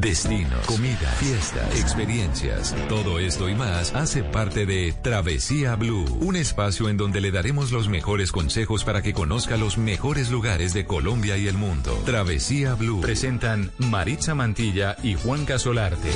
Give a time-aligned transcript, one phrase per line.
[0.00, 2.74] Destinos, comida, fiestas, experiencias.
[2.88, 7.72] Todo esto y más hace parte de Travesía Blue, un espacio en donde le daremos
[7.72, 12.00] los mejores consejos para que conozca los mejores lugares de Colombia y el mundo.
[12.06, 13.00] Travesía Blue.
[13.00, 16.10] Presentan Maritza Mantilla y Juan Casolarte.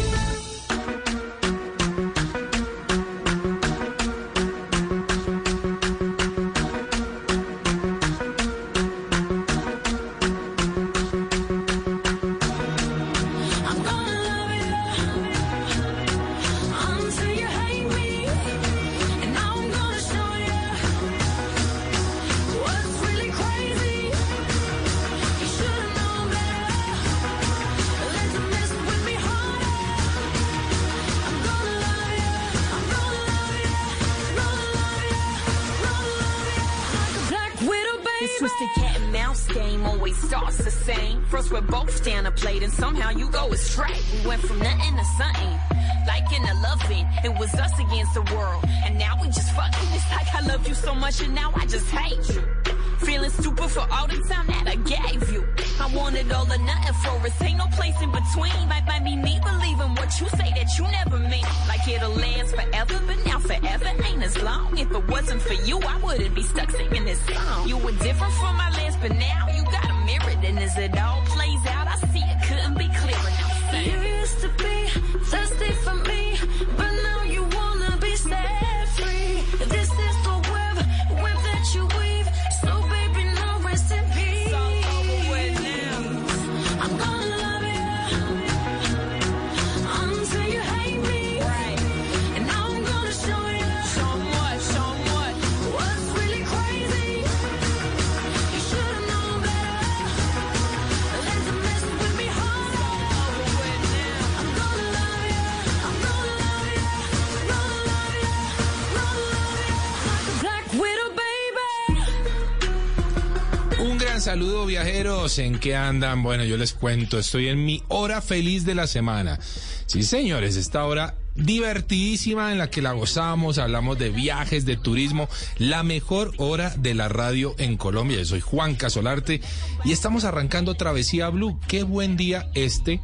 [114.82, 116.24] Viajeros, ¿en qué andan?
[116.24, 119.38] Bueno, yo les cuento, estoy en mi hora feliz de la semana.
[119.86, 125.28] Sí, señores, esta hora divertidísima en la que la gozamos, hablamos de viajes, de turismo,
[125.58, 128.18] la mejor hora de la radio en Colombia.
[128.18, 129.40] Yo soy Juan Casolarte
[129.84, 131.60] y estamos arrancando Travesía Blue.
[131.68, 133.00] Qué buen día este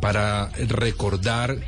[0.00, 1.58] para recordar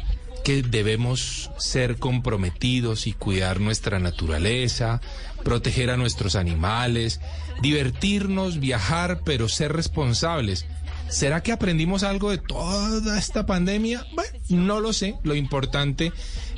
[0.44, 5.00] que debemos ser comprometidos y cuidar nuestra naturaleza,
[5.42, 7.20] proteger a nuestros animales,
[7.62, 10.66] divertirnos, viajar, pero ser responsables.
[11.08, 14.06] ¿Será que aprendimos algo de toda esta pandemia?
[14.14, 15.16] Bueno, no lo sé.
[15.22, 16.12] Lo importante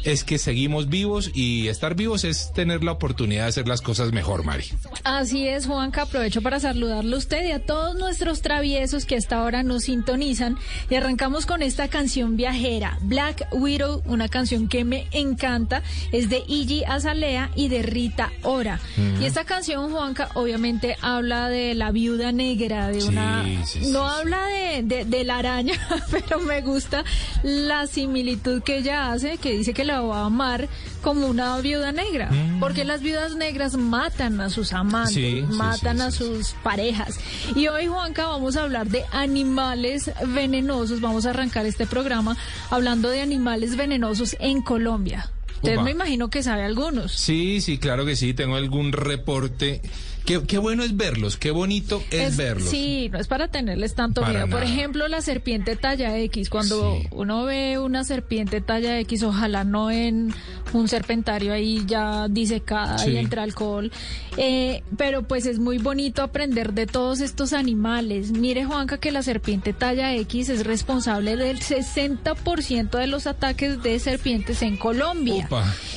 [0.05, 4.12] es que seguimos vivos y estar vivos es tener la oportunidad de hacer las cosas
[4.12, 4.65] mejor, Mari.
[5.05, 6.03] Así es, Juanca.
[6.03, 10.57] Aprovecho para saludarlo a usted y a todos nuestros traviesos que hasta ahora nos sintonizan.
[10.91, 15.83] Y arrancamos con esta canción viajera, Black Widow, una canción que me encanta.
[16.13, 18.81] Es de Iggy Azalea y de Rita Ora.
[19.21, 23.45] Y esta canción, Juanca, obviamente habla de la viuda negra, de Sí, una...
[23.65, 25.75] sí, sí, no habla de, de, de la araña,
[26.11, 27.05] pero me gusta
[27.43, 30.69] la similitud que ella hace, que dice que la va a amar
[31.03, 32.31] como una viuda negra.
[32.61, 37.19] Porque las viudas negras matan a sus amantes, Sí, matan sí, a sus parejas.
[37.55, 41.01] Y hoy, Juanca, vamos a hablar de animales venenosos.
[41.01, 42.37] Vamos a arrancar este programa
[42.71, 45.31] hablando de animales venenosos en Colombia.
[45.57, 47.13] Usted me imagino que sabe algunos.
[47.13, 48.35] Sí, sí, claro que sí.
[48.35, 49.81] Tengo algún reporte.
[50.27, 52.69] Qué, qué bueno es verlos, qué bonito es, verlos.
[52.69, 54.49] Sí, no es para tenerles tanto Para miedo.
[54.57, 56.51] Por ejemplo, la serpiente talla X.
[56.51, 57.07] Cuando Sí.
[57.13, 60.35] uno ve una serpiente talla X, ojalá no en
[60.73, 63.11] un serpentario ahí ya disecada Sí.
[63.13, 63.93] y entre alcohol.
[64.37, 68.33] Eh, pero pues es muy bonito aprender de todos estos animales.
[68.33, 73.99] Mire, Juanca, que la serpiente talla X es responsable del 60% de los ataques de
[74.01, 75.49] serpientes en Colombia.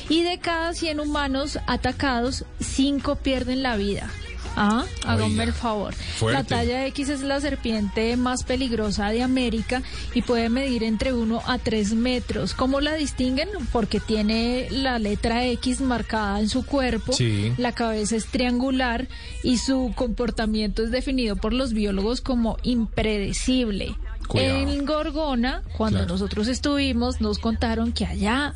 [0.08, 4.08] Y de cada 100 humanos atacados, 5 pierden la vida.
[4.56, 5.94] Ah, háganme el favor.
[5.94, 6.38] fuerte.
[6.42, 9.82] La talla X es la serpiente más peligrosa de América
[10.14, 12.52] y puede medir entre 1 a 3 metros.
[12.54, 13.48] ¿Cómo la distinguen?
[13.72, 17.52] Porque tiene la letra X marcada en su cuerpo, Sí.
[17.58, 19.08] la cabeza es triangular
[19.42, 23.94] y su comportamiento es definido por los biólogos como impredecible.
[24.28, 24.58] Cuidado.
[24.58, 26.12] En Gorgona, cuando Claro.
[26.14, 28.54] nosotros estuvimos, nos contaron que allá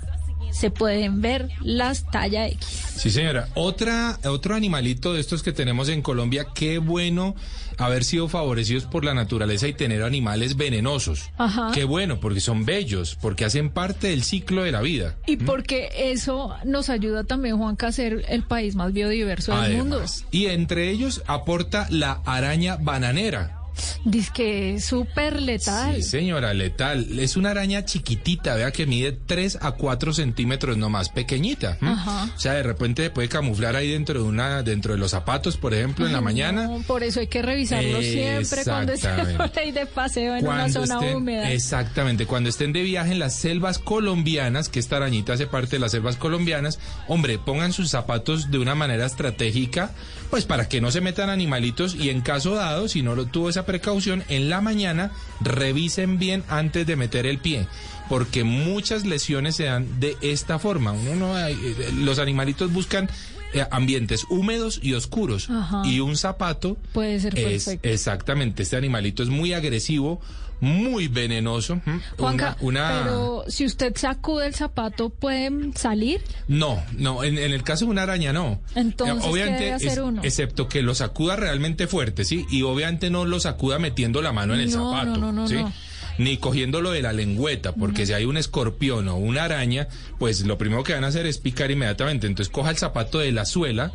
[0.54, 2.66] se pueden ver las talla X.
[2.96, 3.48] Sí, señora.
[3.54, 7.34] Otra, otro animalito de estos que tenemos en Colombia, qué bueno
[7.76, 11.30] haber sido favorecidos por la naturaleza y tener animales venenosos.
[11.38, 11.72] Ajá.
[11.74, 15.16] Qué bueno, porque son bellos, porque hacen parte del ciclo de la vida.
[15.26, 20.04] Y porque eso nos ayuda también, Juanca, a ser el país más biodiverso del mundo.
[20.30, 23.63] Y entre ellos aporta la araña bananera.
[24.04, 25.96] Dice que es súper letal.
[25.96, 27.18] Sí, señora, letal.
[27.18, 31.78] Es una araña chiquitita, vea que mide 3 a 4 centímetros nomás, pequeñita.
[31.80, 31.90] ¿m?
[31.90, 32.30] Ajá.
[32.36, 35.74] O sea, de repente puede camuflar ahí dentro de una, dentro de los zapatos, por
[35.74, 36.66] ejemplo, en la mañana.
[36.66, 39.48] no, por eso hay que revisarlo siempre cuando estén Exactamente.
[39.48, 41.50] por ahí de paseo en una zona estén, húmeda.
[41.52, 45.80] Exactamente, cuando estén de viaje en las selvas colombianas, que esta arañita hace parte de
[45.80, 46.78] las selvas colombianas,
[47.08, 49.92] hombre, pongan sus zapatos de una manera estratégica,
[50.34, 53.48] pues para que no se metan animalitos y en caso dado, si no lo tuvo
[53.50, 57.68] esa precaución, en la mañana revisen bien antes de meter el pie.
[58.08, 60.90] Porque muchas lesiones se dan de esta forma.
[60.90, 63.08] Uno no hay- eh, los animalitos buscan
[63.52, 65.48] eh, ambientes húmedos y oscuros.
[65.48, 65.82] Ajá.
[65.84, 67.88] Y un zapato Puede ser es perfecto.
[67.88, 70.20] exactamente, este animalito es muy agresivo,
[70.60, 71.80] muy venenoso.
[72.18, 76.22] Juanca, Una- una- pero si usted sacude el zapato, ¿pueden salir?
[76.48, 78.60] No, no, en, en el caso de una araña no.
[78.74, 80.22] Entonces, Eh, ¿qué debe hacer uno?
[80.24, 82.46] Excepto que lo sacuda realmente fuerte, ¿sí?
[82.50, 85.48] Y obviamente no lo sacuda metiendo la mano en el No, zapato, no, no, no,
[85.48, 85.54] ¿sí?
[85.56, 85.72] no.
[86.16, 89.88] Ni cogiéndolo de la lengüeta, porque si hay un escorpión o una araña,
[90.20, 92.28] pues lo primero que van a hacer es picar inmediatamente.
[92.28, 93.90] Entonces coja el zapato de la suela,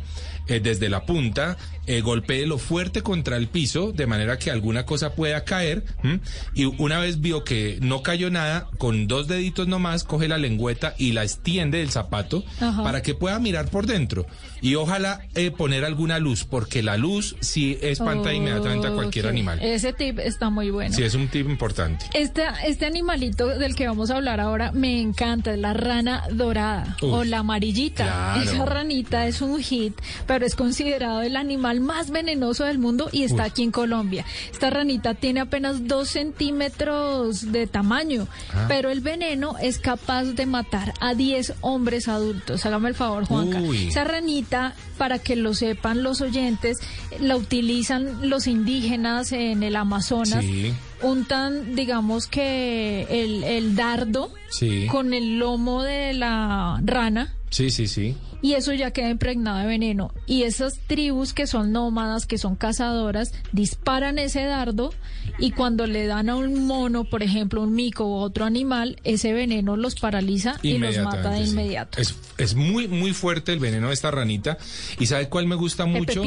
[0.46, 1.56] eh, desde la punta,
[1.90, 5.82] eh, golpéelo fuerte contra el piso, de manera que alguna cosa pueda caer.
[6.04, 6.20] ¿m?
[6.54, 10.94] Y una vez vio que no cayó nada, con dos deditos nomás, coge la lengüeta
[10.98, 12.84] y la extiende del zapato Ajá.
[12.84, 14.26] para que pueda mirar por dentro.
[14.62, 19.30] Y ojalá eh, poner alguna luz, porque la luz sí espanta inmediatamente a cualquier Ok,
[19.30, 19.58] animal.
[19.60, 20.94] Ese tip está muy bueno.
[20.94, 22.06] Sí, es un tip importante.
[22.14, 26.96] Este, este animalito del que vamos a hablar ahora me encanta, es la rana dorada
[27.02, 28.04] Uf, o la amarillita.
[28.04, 28.42] claro.
[28.42, 29.94] Esa ranita es un hit,
[30.26, 33.50] pero es considerado el animal más venenoso del mundo y está Uf.
[33.50, 34.24] aquí en Colombia.
[34.52, 38.66] Esta ranita tiene apenas dos centímetros de tamaño, Ah.
[38.68, 42.64] pero el veneno es capaz de matar a 10 hombres adultos.
[42.66, 43.60] Hágame el favor, Juanca.
[43.60, 43.88] Uy.
[43.88, 46.78] Esa ranita, para que lo sepan los oyentes,
[47.20, 50.72] la utilizan los indígenas en el Amazonas Sí.
[51.02, 54.86] untan, digamos que el, el dardo Sí.
[54.90, 58.16] con el lomo de la rana Sí, sí, sí.
[58.42, 60.12] Y eso ya queda impregnado de veneno.
[60.26, 64.92] Y esas tribus que son nómadas, que son cazadoras, disparan ese dardo
[65.38, 69.32] y cuando le dan a un mono, por ejemplo, un mico u otro animal, ese
[69.32, 71.52] veneno los paraliza y los mata de sí.
[71.52, 72.00] inmediato.
[72.00, 74.58] Es, es muy, muy fuerte el veneno de esta ranita.
[74.98, 76.22] ¿Y sabe cuál me gusta mucho?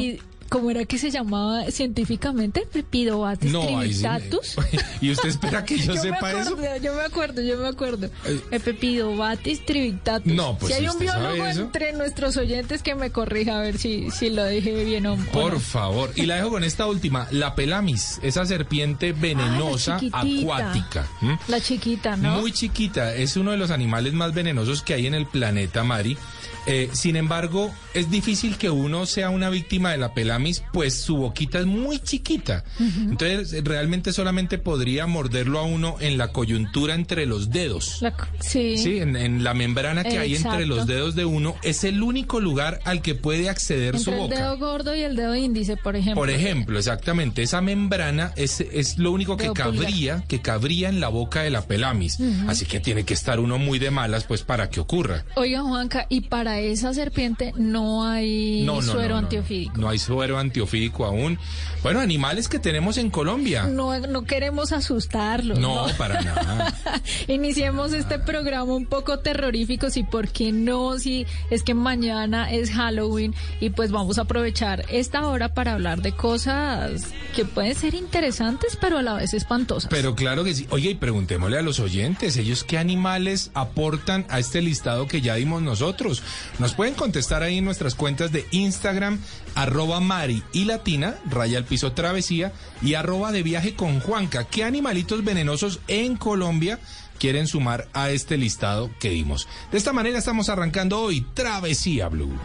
[0.48, 2.66] ¿Cómo era que se llamaba científicamente?
[2.72, 3.74] Pepidobates No, sí.
[3.76, 4.56] trivitatus.
[5.00, 6.54] ¿Y usted espera que yo, me sepa eso?
[6.54, 8.06] acuerdo, Yo me acuerdo, yo me acuerdo.
[8.26, 10.32] Eh, El Pepidobatis trivitatus.
[10.32, 11.62] No, pues si hay un biólogo eso.
[11.62, 15.54] entre nuestros oyentes que me corrija a ver si, si lo dije bien o, Por
[15.54, 15.60] no.
[15.60, 16.10] favor.
[16.14, 21.06] Y la dejo con esta última, la pelamis, esa serpiente venenosa Ah, la acuática.
[21.22, 21.38] ¿m?
[21.48, 22.40] La chiquita, ¿no?
[22.40, 26.16] Muy chiquita, es uno de los animales más venenosos que hay en el planeta, Mari.
[26.66, 31.16] Eh, sin embargo, es difícil que uno sea una víctima de la pelamis, pues su
[31.16, 32.64] boquita es muy chiquita.
[32.78, 37.98] Entonces, realmente solamente podría morderlo a uno en la coyuntura entre los dedos.
[38.00, 38.78] La sí.
[38.78, 42.40] Sí, en, en la membrana que hay entre los dedos de uno, es el único
[42.40, 44.36] lugar al que puede acceder su Entre el boca.
[44.36, 46.20] dedo gordo y el dedo índice, por ejemplo.
[46.20, 49.74] Por ejemplo, exactamente, esa membrana es, es lo único que Dedo pulgar.
[49.74, 52.18] cabría, que cabría en la boca de la pelamis.
[52.48, 55.24] Así que tiene que estar uno muy de malas, pues, para que ocurra.
[55.36, 59.80] Oiga, Juanca, y para esa serpiente no hay No, no, suero no, antiofídico.
[59.80, 61.38] No hay suero antiofídico aún.
[61.82, 63.64] Bueno, animales que tenemos en Colombia.
[63.64, 65.58] No, no queremos asustarlos.
[65.58, 66.74] No, para nada.
[67.28, 72.70] Iniciemos este programa un poco terrorífico, si por qué no, si es que mañana es
[72.70, 77.94] Halloween y pues vamos a aprovechar esta hora para hablar de cosas que pueden ser
[77.94, 79.90] interesantes pero a la vez espantosas.
[79.90, 80.66] Pero claro que sí.
[80.70, 85.34] Oye, y preguntémosle a los oyentes, ellos qué animales aportan a este listado que ya
[85.34, 86.22] dimos nosotros.
[86.58, 89.18] Nos pueden contestar ahí en nuestras cuentas de Instagram,
[89.54, 94.44] arroba Mari y Latina, raya al piso travesía, y arroba de viaje con Juanca.
[94.44, 96.78] ¿Qué animalitos venenosos en Colombia
[97.18, 99.48] quieren sumar a este listado que dimos?
[99.72, 102.38] De esta manera estamos arrancando hoy Travesía Blue.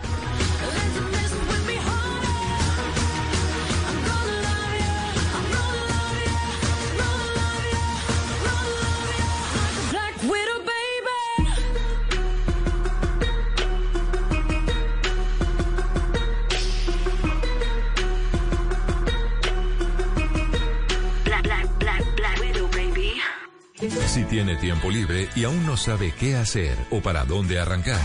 [24.30, 28.00] Tiene tiempo libre y aún no sabe qué hacer o para dónde arrancar.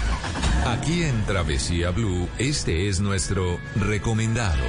[0.66, 4.64] Aquí en Travesía Blue, este es nuestro recomendado.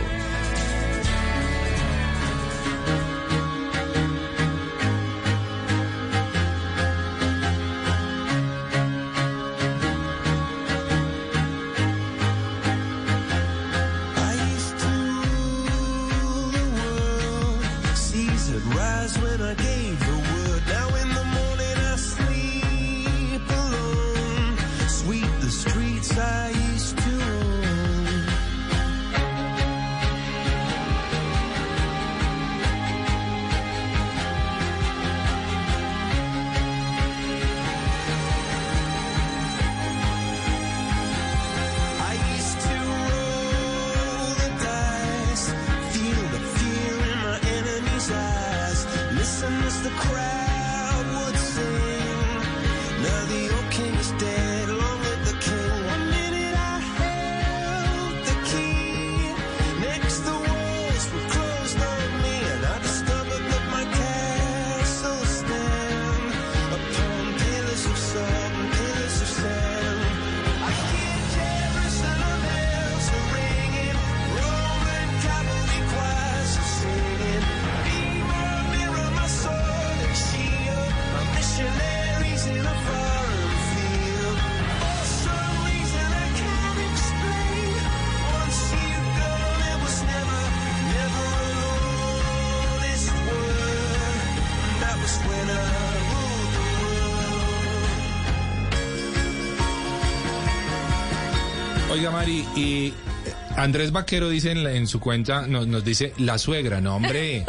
[103.65, 106.81] Andrés Vaquero dice en, la- en su cuenta, nos, nos dice la suegra.
[106.81, 107.45] No, hombre,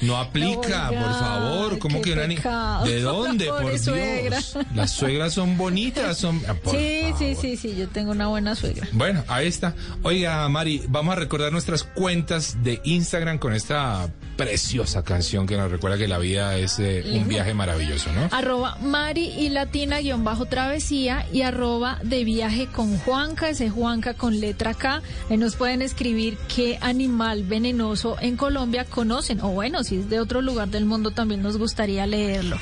[0.00, 1.78] no aplica, por favor.
[1.78, 2.90] ¿Cómo qué que una ni-.
[2.90, 3.82] ¿De dónde, por Dios?
[3.82, 4.38] suegra.
[4.74, 6.42] Las suegras son bonitas, son...
[6.48, 8.88] ah, Sí, sí, sí, sí, yo tengo una buena suegra.
[8.92, 9.74] Bueno, ahí está.
[10.02, 14.08] Oiga, Mari, vamos a recordar nuestras cuentas de Instagram con esta
[14.40, 18.30] preciosa canción que nos recuerda que la vida es eh, un viaje maravilloso, ¿no?
[18.30, 24.14] Arroba Mari y Latina guion bajo travesía y arroba de viaje con Juanca, ese Juanca
[24.14, 25.02] con letra K.
[25.28, 29.42] Ahí nos pueden escribir qué animal venenoso en Colombia conocen.
[29.42, 32.56] O bueno, si es de otro lugar del mundo también nos gustaría leerlo.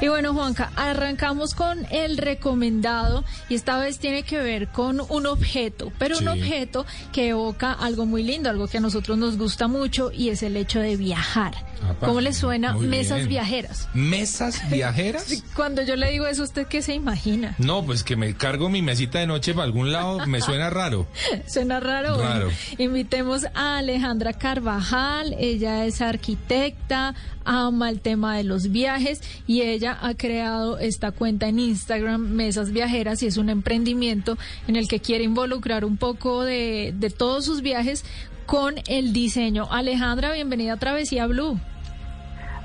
[0.00, 5.26] Y bueno, Juanca, arrancamos con el recomendado y esta vez tiene que ver con un
[5.26, 6.22] objeto, pero Sí.
[6.22, 10.28] un objeto que evoca algo muy lindo, algo que a nosotros nos gusta mucho y
[10.28, 11.23] es el hecho de viajar.
[11.34, 13.28] Apa, ¿Cómo le suena mesas bien.
[13.28, 13.88] viajeras?
[13.94, 15.42] ¿Mesas viajeras?
[15.54, 17.54] Cuando yo le digo eso, ¿usted qué se imagina?
[17.58, 21.06] No, pues que me cargo mi mesita de noche para algún lado, me suena raro.
[21.46, 22.14] Suena raro.
[22.16, 22.50] Bueno, Raro.
[22.78, 25.34] invitemos a Alejandra Carvajal.
[25.38, 27.14] Ella es arquitecta,
[27.44, 32.70] ama el tema de los viajes y ella ha creado esta cuenta en Instagram, Mesas
[32.72, 34.38] Viajeras, y es un emprendimiento
[34.68, 38.04] en el que quiere involucrar un poco de, de todos sus viajes
[38.46, 39.68] con el diseño.
[39.70, 41.58] Alejandra, bienvenida a Travesía Blue.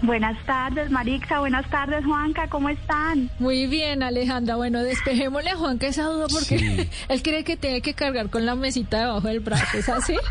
[0.01, 1.39] Buenas tardes, Marixa.
[1.39, 2.47] Buenas tardes, Juanca.
[2.47, 3.29] ¿Cómo están?
[3.39, 4.55] Muy bien, Alejandra.
[4.55, 6.89] Bueno, despejémosle a Juanca esa duda porque Sí.
[7.09, 9.77] él cree que tiene que cargar con la mesita debajo del brazo.
[9.77, 10.15] ¿Es así?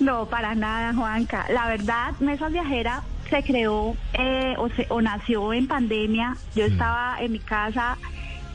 [0.00, 1.46] No, para nada, Juanca.
[1.50, 6.36] La verdad, Mesas Viajera se creó eh, o, se- o nació en pandemia.
[6.54, 7.96] Yo estaba en mi casa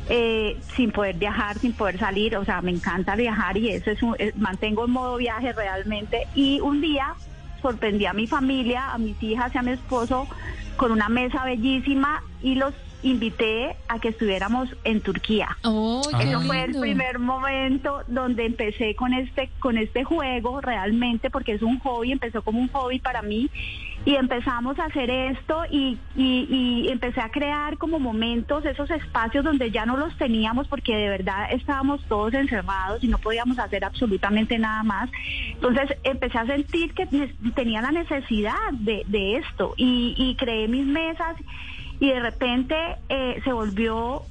[0.10, 2.36] eh, sin poder viajar, sin poder salir.
[2.38, 6.27] O sea, me encanta viajar y eso es un, es- mantengo en modo viaje realmente.
[6.36, 7.13] Y un día
[7.62, 10.27] sorprendí a mi familia, a mis hijas y a mi esposo
[10.77, 15.57] con una mesa bellísima y los invité a que estuviéramos en Turquía.
[15.63, 21.53] Oh, Eso fue el primer momento donde empecé con este con este juego realmente porque
[21.53, 23.50] es un hobby, empezó como un hobby para mí
[24.05, 29.45] y empezamos a hacer esto y, y, y empecé a crear como momentos, esos espacios
[29.45, 33.86] donde ya no los teníamos porque de verdad estábamos todos encerrados y no podíamos hacer
[33.86, 35.10] absolutamente nada más.
[35.50, 37.05] Entonces empecé a sentir que
[37.55, 41.38] tenía la necesidad de, de esto y, y creé mis mesas
[42.03, 42.75] y de repente
[43.07, 44.24] eh, se volvió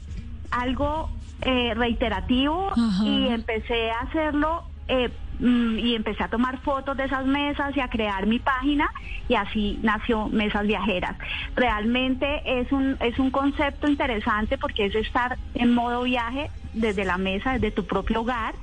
[0.51, 1.09] algo
[1.41, 3.03] eh, reiterativo Ajá.
[3.03, 7.81] y empecé a hacerlo eh, mm, y empecé a tomar fotos de esas mesas y
[7.81, 8.91] a crear mi página
[9.27, 11.17] y así nació Mesas Viajeras.
[11.57, 17.17] Realmente es un, es un concepto interesante porque es estar en modo viaje desde la
[17.17, 18.55] mesa, desde tu propio hogar.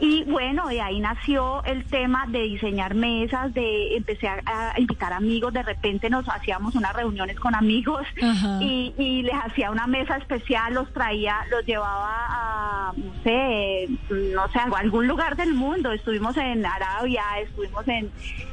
[0.00, 5.12] Y bueno, de ahí nació el tema de diseñar mesas, de empecé a, a invitar
[5.12, 8.06] amigos, de repente nos hacíamos unas reuniones con amigos
[8.60, 14.48] y, y les hacía una mesa especial, los traía, los llevaba a, no sé, no
[14.52, 15.92] sé, a algún lugar del mundo.
[15.92, 18.10] Estuvimos en Arabia, estuvimos en,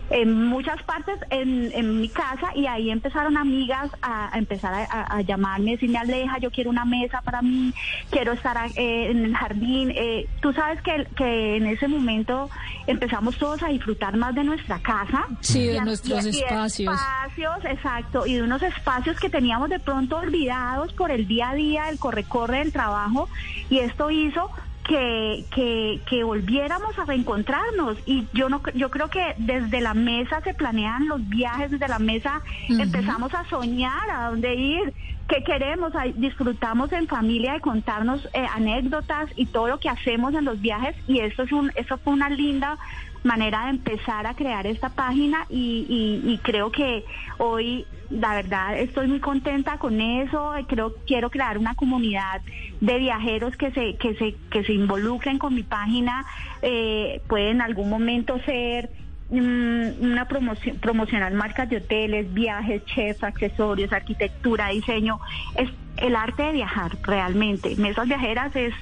[0.09, 4.83] en muchas partes en, en mi casa y ahí empezaron amigas a, a empezar a,
[4.83, 7.73] a- a llamarme, decirme Aleja, yo quiero una mesa para mí,
[8.11, 9.91] quiero estar eh, en el jardín.
[9.95, 12.49] Eh, tú sabes que, que en ese momento
[12.87, 15.25] empezamos todos a disfrutar más de nuestra casa.
[15.41, 16.93] Sí, de nuestros espacios.
[16.93, 21.55] espacios, exacto, y de unos espacios que teníamos de pronto olvidados por el día a
[21.55, 23.27] día, el corre-corre del trabajo,
[23.69, 24.49] y esto hizo
[24.87, 27.97] que, que, que volviéramos a reencontrarnos.
[28.05, 31.99] Y yo no yo creo que desde la mesa se planean los viajes, desde la
[31.99, 34.93] mesa empezamos a soñar a dónde ir.
[35.27, 35.91] ¿Qué queremos?
[36.15, 40.95] Disfrutamos en familia de contarnos eh, anécdotas y todo lo que hacemos en los viajes
[41.07, 42.77] y esto es un, eso fue una linda
[43.23, 47.03] manera de empezar a crear esta página y, creo que
[47.39, 52.41] hoy la verdad estoy muy contenta con eso creo quiero crear una comunidad
[52.79, 56.23] de viajeros que se que se que se involucren con mi página
[56.61, 58.91] eh, puede en algún momento ser
[59.29, 65.19] una promoción promocionar marcas de hoteles viajes chefs accesorios arquitectura diseño
[65.55, 68.73] es el arte de viajar realmente mesas viajeras es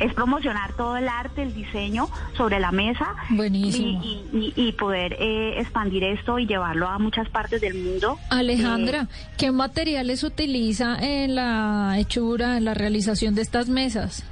[0.00, 4.00] es promocionar todo el arte, el diseño sobre la mesa Buenísimo.
[4.00, 8.16] y, y- y- poder eh, expandir esto y llevarlo a muchas partes del mundo.
[8.30, 14.24] Alejandra, ¿qué materiales utiliza en la hechura, en la realización de estas mesas?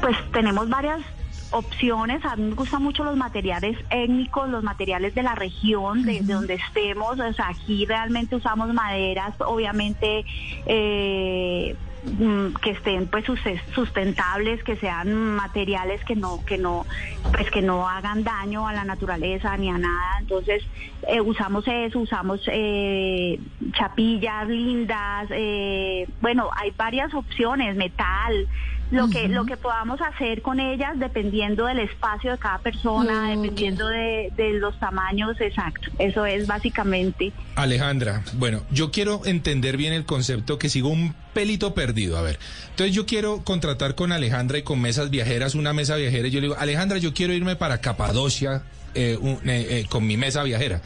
[0.00, 1.00] Pues tenemos varias
[1.50, 2.24] opciones.
[2.24, 6.34] A mí me gustan mucho los materiales étnicos, los materiales de la región, de, de
[6.34, 7.18] donde estemos.
[7.18, 10.24] O sea, aquí realmente usamos maderas, obviamente.
[10.66, 13.40] eh, mm, que estén pues sus-
[13.74, 16.86] sustentables que sean materiales que no que no
[17.32, 20.62] pues que no hagan daño a la naturaleza ni a nada entonces
[21.08, 23.40] eh, usamos eso usamos eh,
[23.72, 28.46] chapillas lindas eh, bueno hay varias opciones metal
[28.90, 33.88] lo que lo que podamos hacer con ellas dependiendo del espacio de cada persona, dependiendo
[33.88, 35.90] de, de los tamaños, exacto.
[35.98, 37.32] Eso es básicamente.
[37.56, 42.16] Alejandra, bueno, yo quiero entender bien el concepto que sigo un pelito perdido.
[42.16, 42.38] A ver,
[42.70, 46.28] entonces yo quiero contratar con Alejandra y con mesas viajeras, una mesa viajera.
[46.28, 48.62] Y yo le digo, Alejandra, yo quiero irme para Capadocia
[48.94, 50.80] eh, un- eh, eh, con mi mesa viajera.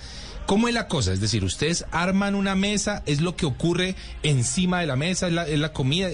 [0.47, 1.12] ¿Cómo es la cosa?
[1.12, 5.33] Es decir, ustedes arman una mesa, es lo que ocurre encima de la mesa, es
[5.33, 6.09] la, es la comida.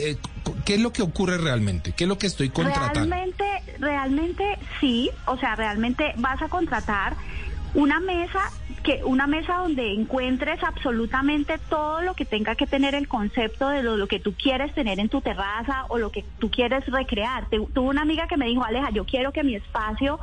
[0.65, 1.93] ¿Qué es lo que ocurre realmente?
[1.93, 3.01] ¿Qué es lo que estoy contratando?
[3.01, 3.45] Realmente,
[3.79, 7.17] realmente sí, o sea, realmente vas a contratar
[7.75, 8.41] una mesa
[8.83, 13.83] que una mesa donde encuentres absolutamente todo lo que tenga que tener el concepto de
[13.83, 17.49] lo, que tú quieres tener en tu terraza o lo que tú quieres recrear.
[17.51, 20.19] Tuve una amiga que me dijo, Aleja, yo quiero que mi espacio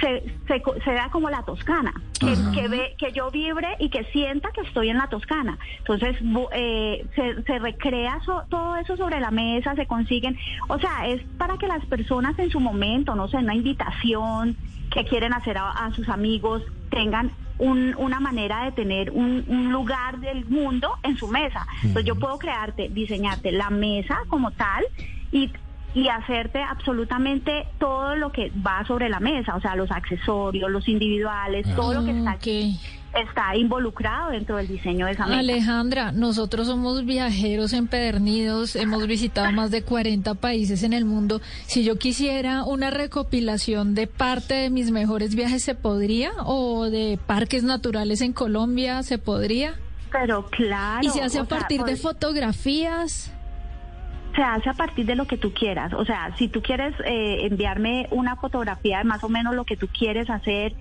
[0.00, 4.04] se, se, se vea como la Toscana, que, que, ve, que yo vibre y que
[4.04, 5.58] sienta que estoy en la Toscana.
[5.78, 6.16] Entonces
[6.52, 11.20] eh, se, se recrea so- todo eso sobre la mesa, se consiguen, o sea, es
[11.36, 14.56] para que las personas en su momento, no sé, una invitación
[14.90, 19.72] que quieren hacer a, a sus amigos, tengan un- una manera de tener un, un
[19.72, 21.66] lugar del mundo en su mesa.
[21.82, 24.84] Entonces yo puedo crearte, diseñarte la mesa como tal
[25.32, 25.50] y
[25.94, 30.88] y hacerte absolutamente todo lo que va sobre la mesa, o sea, los accesorios, los
[30.88, 32.78] individuales, todo lo que está aquí
[33.14, 35.40] está involucrado dentro del diseño de esa mesa.
[35.40, 41.40] Alejandra, nosotros somos viajeros empedernidos, hemos visitado más de 40 países en el mundo.
[41.66, 46.32] Si yo quisiera una recopilación de parte de mis mejores viajes, ¿se podría?
[46.44, 49.74] ¿O de parques naturales en Colombia, se podría?
[50.12, 51.00] Pero claro.
[51.02, 53.32] ¿Y se hace a sea, partir de fotografías?
[54.38, 55.92] Se hace a partir de lo que tú quieras.
[55.94, 59.76] O sea, si tú quieres eh, enviarme una fotografía de más o menos lo que
[59.76, 60.74] tú quieres hacer,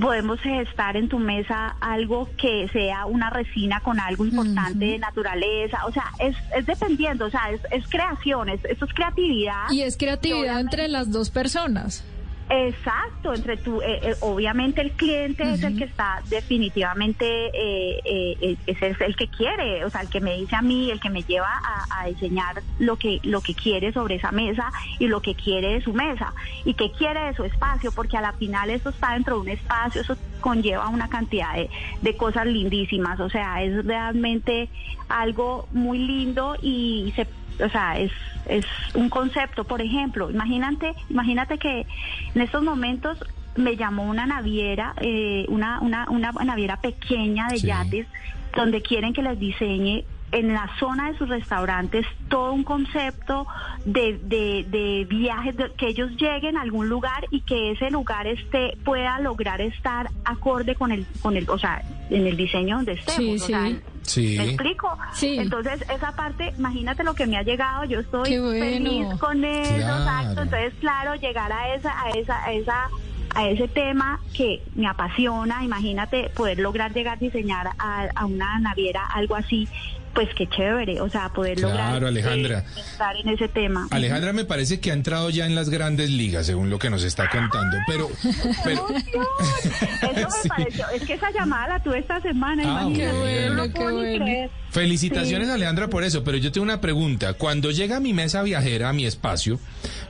[0.00, 5.84] podemos gestar en tu mesa algo que sea una resina con algo importante de naturaleza.
[5.84, 9.70] O sea, es, es dependiendo, o sea, es, es creación, es, eso es creatividad.
[9.70, 12.02] Y es creatividad entre las dos personas.
[12.48, 18.36] Exacto, entre tu, eh, eh, obviamente el cliente es el que está definitivamente, eh, eh,
[18.40, 21.00] eh, ese es el que quiere, o sea, el que me dice a mí, el
[21.00, 25.08] que me lleva a, a diseñar lo que lo que quiere sobre esa mesa y
[25.08, 26.34] lo que quiere de su mesa.
[26.64, 29.48] Y qué quiere de su espacio, porque a la final eso está dentro de un
[29.48, 31.68] espacio, eso conlleva una cantidad de,
[32.00, 34.68] de cosas lindísimas, o sea, es realmente
[35.08, 37.26] algo muy lindo y se
[37.60, 38.12] o sea, es,
[38.46, 38.64] es
[38.94, 41.86] un concepto, por ejemplo, imagínate, imagínate que
[42.34, 43.18] en estos momentos
[43.56, 47.66] me llamó una naviera, eh, una, una, una naviera pequeña de Sí.
[47.68, 48.06] yates,
[48.54, 53.46] donde quieren que les diseñe en la zona de sus restaurantes todo un concepto
[53.84, 58.26] de, de, de viajes, de- que ellos lleguen a algún lugar y que ese lugar
[58.26, 62.94] esté, pueda lograr estar acorde con el, con el, o sea, en el diseño donde
[62.94, 63.16] estemos.
[63.22, 64.34] Sí, o sea, sí.
[64.38, 64.98] ¿Me explico?
[65.12, 65.38] Sí.
[65.38, 68.60] Entonces, esa parte, imagínate lo que me ha llegado, yo estoy bueno.
[68.64, 69.98] feliz con eso, Claro.
[70.02, 70.42] exacto.
[70.42, 72.88] Entonces, claro, llegar a esa, a esa, a esa,
[73.34, 78.58] a ese tema que me apasiona, imagínate poder lograr llegar a diseñar a, a una
[78.58, 79.68] naviera algo así,
[80.16, 82.64] pues qué chévere, o sea, poder Claro, lograr eh, Alejandra.
[82.76, 83.86] estar en ese tema.
[83.92, 87.04] Alejandra me parece que ha entrado ya en las grandes ligas, según lo que nos
[87.04, 87.76] está contando.
[87.86, 88.10] Pero,
[88.64, 90.48] pero Eso me Sí.
[90.48, 93.92] pareció, es que esa llamada la tuve esta semana, Ah, imagínate, bueno, yo no qué
[93.92, 94.24] bueno.
[94.24, 94.50] creer.
[94.70, 95.54] felicitaciones Sí.
[95.54, 96.24] Alejandra por eso.
[96.24, 97.34] Pero yo tengo una pregunta.
[97.34, 99.60] Cuando llega mi mesa viajera a mi espacio,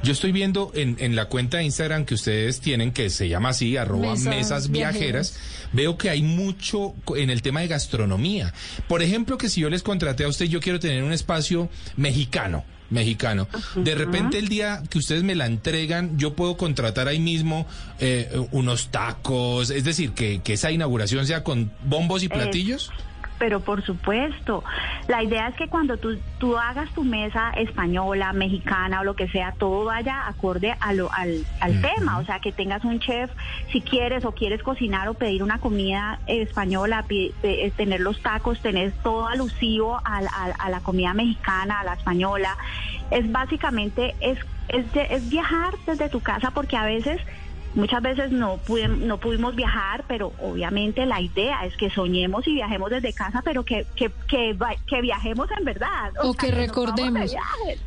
[0.02, 3.50] yo estoy viendo en, en la cuenta de Instagram que ustedes tienen, que se llama
[3.50, 5.38] así, arroba Mesas mesas viajeras, viajeras.
[5.72, 8.52] veo que hay mucho en el tema de gastronomía.
[8.88, 12.64] Por ejemplo, que si yo les contraté a usted, yo quiero tener un espacio mexicano.
[12.88, 13.48] Mexicano.
[13.74, 17.66] De repente el día que ustedes me la entregan, yo puedo contratar ahí mismo
[17.98, 22.92] eh, unos tacos, es decir, que, que esa inauguración sea con bombos y platillos.
[23.38, 24.64] Pero por supuesto,
[25.08, 29.28] la idea es que cuando tú, tú hagas tu mesa española, mexicana o lo que
[29.28, 32.18] sea, todo vaya acorde a lo, al, al tema.
[32.18, 33.30] O sea, que tengas un chef,
[33.72, 38.92] si quieres o quieres cocinar o pedir una comida española, eh, tener los tacos, tener
[39.02, 42.56] todo alusivo al- al- a, la comida mexicana, a la española.
[43.10, 47.20] Es básicamente, es, es, es viajar desde tu casa porque a veces...
[47.76, 52.54] Muchas veces no, pude- no pudimos viajar, pero obviamente la idea es que soñemos y
[52.54, 54.56] viajemos desde casa, pero que, que, que,
[54.88, 56.12] que viajemos en verdad.
[56.22, 57.34] O sea, que de recordemos.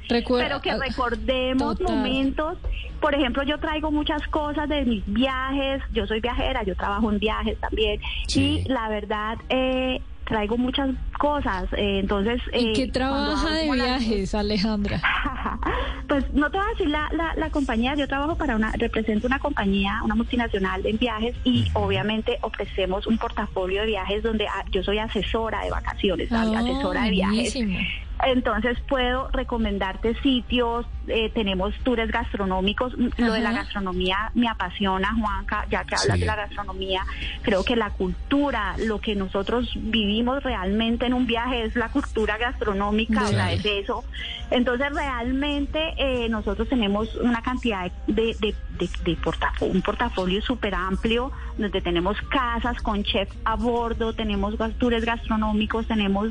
[0.08, 1.96] Recuer- pero que ah, recordemos total.
[1.98, 2.58] momentos.
[3.02, 5.82] Por ejemplo, yo traigo muchas cosas de mis viajes.
[5.92, 8.00] Yo soy viajera, yo trabajo en viajes también.
[8.28, 8.64] Sí.
[8.66, 10.90] Y la verdad, eh, traigo muchas
[11.20, 11.66] cosas.
[11.74, 15.02] eh, entonces, ¿Y eh, qué cuando trabaja de la- viajes, Alejandra?
[16.08, 19.28] pues no te voy a decir la, la, la compañía, yo trabajo para una, represento
[19.28, 24.64] una compañía, una multinacional en viajes y obviamente ofrecemos un portafolio de viajes donde ah,
[24.72, 27.36] yo soy asesora de vacaciones, Ah, asesora de viajes.
[27.56, 27.80] buenísimo.
[28.26, 32.94] Entonces puedo recomendarte sitios, eh, tenemos tours gastronómicos.
[33.18, 36.20] Lo de la gastronomía me apasiona, Juanca, ya que hablas Sí.
[36.22, 37.06] de la gastronomía.
[37.42, 42.38] Creo que la cultura, lo que nosotros vivimos realmente en un viaje es la cultura
[42.38, 43.56] gastronómica, o sea, Sí.
[43.56, 44.04] es eso.
[44.52, 49.18] Entonces realmente eh, nosotros tenemos una cantidad de, de, de- de
[49.62, 56.30] un portafolio súper amplio, donde tenemos casas con chef a bordo, tenemos tours gastronómicos, tenemos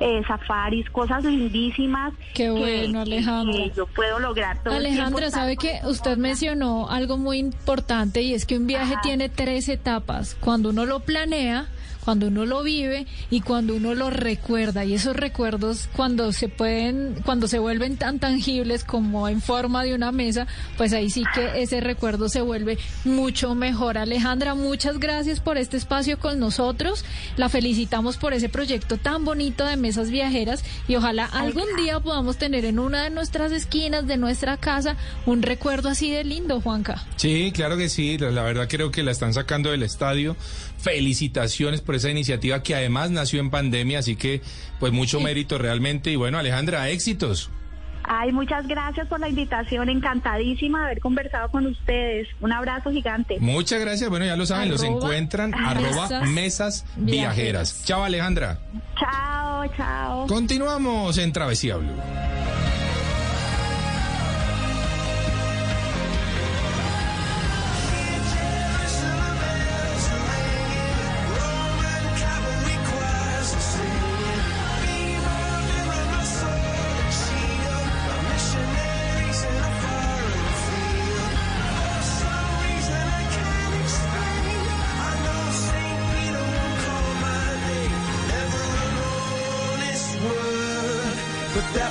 [0.00, 2.12] eh, safaris, cosas lindísimas.
[2.34, 3.64] Qué que- bueno, Alejandra.
[3.64, 8.46] que yo puedo lograr todo Alejandra, sabe que usted mencionó algo muy importante y es
[8.46, 9.02] que un viaje Ajá.
[9.02, 10.36] tiene tres etapas.
[10.40, 11.66] Cuando uno lo planea,
[12.08, 14.82] cuando uno lo vive y cuando uno lo recuerda.
[14.82, 19.94] Y esos recuerdos cuando se pueden, cuando se vuelven tan tangibles como en forma de
[19.94, 20.46] una mesa,
[20.78, 23.98] pues ahí sí que ese recuerdo se vuelve mucho mejor.
[23.98, 27.04] Alejandra, muchas gracias por este espacio con nosotros.
[27.36, 32.38] La felicitamos por ese proyecto tan bonito de mesas viajeras y ojalá algún día podamos
[32.38, 37.04] tener en una de nuestras esquinas de nuestra casa un recuerdo así de lindo, Juanca.
[37.16, 38.16] Sí, claro que sí.
[38.16, 40.38] La, verdad creo que la están sacando del estadio.
[40.78, 44.40] Felicitaciones por esa iniciativa que además nació en pandemia, así que
[44.78, 46.10] pues mucho mérito realmente.
[46.10, 47.50] Y bueno, Alejandra, éxitos.
[48.10, 52.26] Ay, muchas gracias por la invitación, encantadísima de haber conversado con ustedes.
[52.40, 53.36] Un abrazo gigante.
[53.38, 54.08] Muchas gracias.
[54.08, 57.04] Bueno, ya lo saben, los encuentran mesas arroba mesas viajeras.
[57.06, 57.84] viajeras.
[57.84, 58.60] Chao, Alejandra.
[58.98, 60.26] Chao, chao.
[60.26, 61.92] Continuamos en Travesía Blue.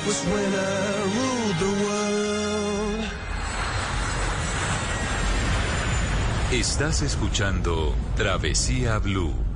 [0.08, 0.68] World.
[6.52, 9.47] Estás escuchando Travesía Blue.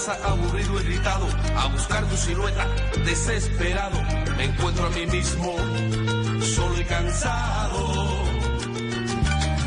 [0.00, 2.66] Casa aburrido, irritado, a buscar tu silueta,
[3.04, 4.02] desesperado.
[4.36, 5.56] Me encuentro a mí mismo,
[6.40, 8.14] solo y cansado.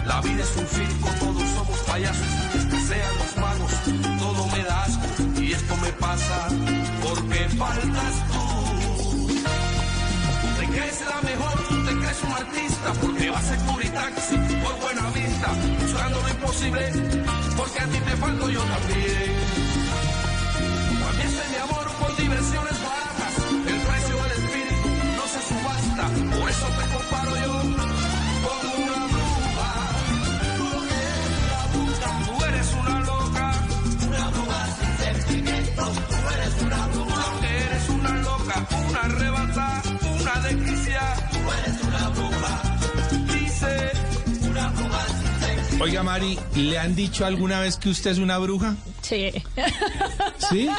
[0.06, 3.72] La vida es un circo, todos somos payasos, escasean los magos,
[4.19, 5.08] todo me da asco.
[5.39, 6.48] Y esto me pasa
[7.04, 9.28] porque faltas tú.
[10.60, 15.50] Te crees la mejor, te crees un artista, porque vas en Curitaxi por buena vista,
[15.80, 16.91] buscando lo imposible,
[17.56, 19.43] porque a ti te falto yo también.
[22.34, 23.34] Diversiones baratas,
[23.67, 26.06] el precio del espíritu no se subasta,
[26.39, 27.54] por eso te comparo yo
[28.43, 29.72] con una bruja.
[32.26, 33.48] Tú eres una loca,
[34.08, 37.24] una bruja sin sentimientos, tú eres una bruja.
[37.43, 38.56] Eres una loca,
[38.89, 39.82] una arrebata,
[40.19, 42.54] una desquiciada, tú eres una bruja.
[43.32, 43.91] Dice,
[45.80, 48.76] Oiga, Mari, ¿le han dicho alguna vez que usted es una bruja?
[49.02, 49.32] Sí.
[50.50, 50.70] ¿Sí?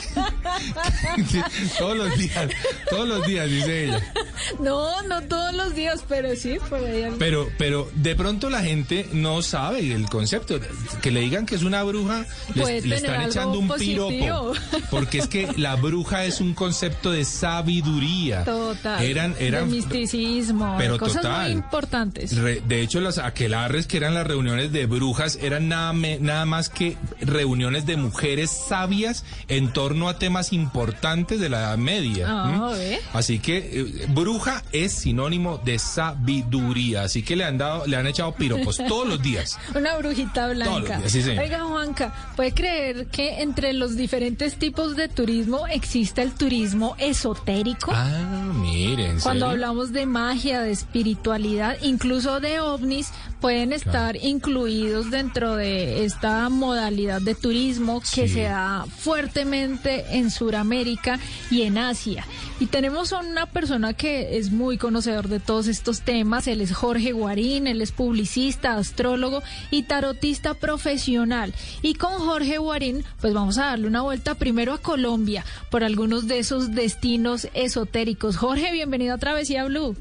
[1.78, 2.48] todos los días,
[2.88, 4.12] todos los días, dice ella.
[4.60, 7.04] No, no todos los días, pero sí, por ahí.
[7.18, 10.58] Pero, pero de pronto la gente no sabe el concepto.
[11.02, 14.08] Que le digan que es una bruja, le tener están echando un positivo.
[14.08, 14.54] piropo.
[14.90, 18.44] Porque es que la bruja es un concepto de sabiduría.
[18.44, 19.02] Total.
[19.02, 19.68] Eran, eran.
[19.68, 21.42] de misticismo, pero cosas total.
[21.42, 22.36] muy importantes.
[22.36, 26.44] Re- de hecho, las aquelarres que eran las reuniones de brujas eran nada, me- nada
[26.44, 32.70] más que reuniones de mujeres sabias en torno a temas importantes de la Edad Media.
[32.72, 33.00] ¿ve?
[33.12, 34.33] Así que eh, bruja
[34.72, 37.02] es sinónimo de sabiduría.
[37.02, 39.58] Así que le han dado, le han echado piropos todos los días.
[39.74, 40.98] Una brujita blanca.
[40.98, 41.44] días, sí, señor.
[41.44, 47.92] Oiga, Juanca, ¿puede creer que entre los diferentes tipos de turismo existe el turismo esotérico?
[47.94, 49.20] Ah, miren.
[49.20, 53.12] Cuando hablamos de magia, de espiritualidad, incluso de ovnis,
[53.44, 58.36] pueden estar incluidos dentro de esta modalidad de turismo que Sí.
[58.36, 62.24] se da fuertemente en Sudamérica y en Asia.
[62.58, 66.46] Y tenemos a una persona que es muy conocedor de todos estos temas.
[66.46, 71.52] Él es Jorge Guarín, él es publicista, astrólogo y tarotista profesional.
[71.82, 76.26] Y con Jorge Guarín, pues vamos a darle una vuelta primero a Colombia por algunos
[76.28, 78.38] de esos destinos esotéricos.
[78.38, 79.94] Jorge, bienvenido a Travesía Blue.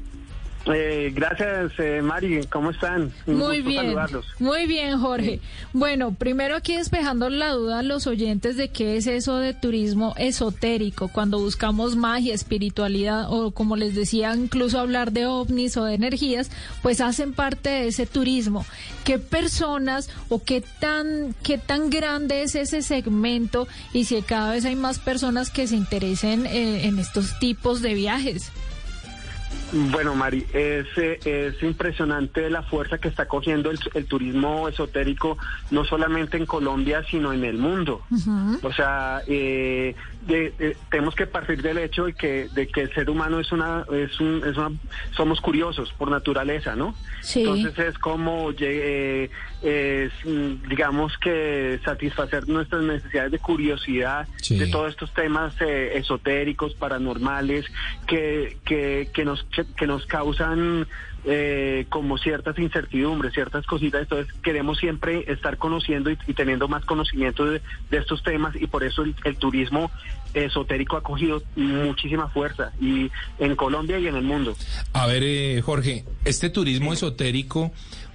[0.66, 2.46] Eh, gracias, eh, Mari.
[2.50, 3.12] ¿Cómo están?
[3.26, 4.26] Un Muy bien, saludarlos.
[4.38, 5.40] muy bien, Jorge.
[5.72, 10.14] Bueno, primero aquí despejando la duda a los oyentes de qué es eso de turismo
[10.16, 15.94] esotérico, cuando buscamos magia, espiritualidad o como les decía, incluso hablar de ovnis o de
[15.94, 16.50] energías,
[16.82, 18.64] pues hacen parte de ese turismo.
[19.04, 24.64] ¿Qué personas o qué tan qué tan grande es ese segmento y si cada vez
[24.64, 28.50] hay más personas que se interesen eh, en estos tipos de viajes?
[29.76, 35.36] Bueno, Mari, es, eh, es impresionante la fuerza que está cogiendo el, el turismo esotérico,
[35.72, 38.02] no solamente en Colombia, sino en el mundo.
[38.62, 39.96] O sea, eh,
[40.28, 43.50] de- de- tenemos que partir del hecho de que, de que el ser humano es
[43.50, 44.70] una, es un, es una,
[45.16, 46.94] somos curiosos por naturaleza, ¿no?
[47.22, 47.40] Sí.
[47.40, 49.28] Entonces es como, eh,
[49.62, 54.56] es, mm, digamos que satisfacer nuestras necesidades de curiosidad, Sí.
[54.58, 57.64] de todos estos temas eh, esotéricos, paranormales,
[58.06, 60.86] que, que, que nos, que, que nos causan
[61.24, 64.02] eh, como ciertas incertidumbres, ciertas cositas.
[64.02, 68.66] Entonces queremos siempre estar conociendo y, y teniendo más conocimiento de, de estos temas y
[68.66, 69.90] por eso el, el turismo
[70.34, 74.56] esotérico ha cogido muchísima fuerza y en Colombia y en el mundo.
[74.92, 77.72] A ver, eh, Jorge, ¿este turismo esotérico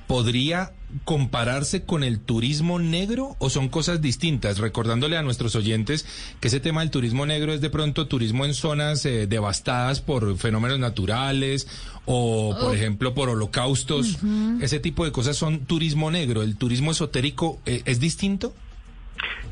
[0.10, 0.72] podría
[1.06, 4.58] compararse con el turismo negro o son cosas distintas?
[4.58, 8.56] Recordándole a nuestros oyentes que ese tema del turismo negro es de pronto turismo en
[8.56, 11.68] zonas eh, devastadas por fenómenos naturales
[12.06, 14.18] o, por ejemplo, por holocaustos.
[14.62, 16.42] Ese tipo de cosas son turismo negro.
[16.42, 18.56] ¿El turismo esotérico eh, es distinto?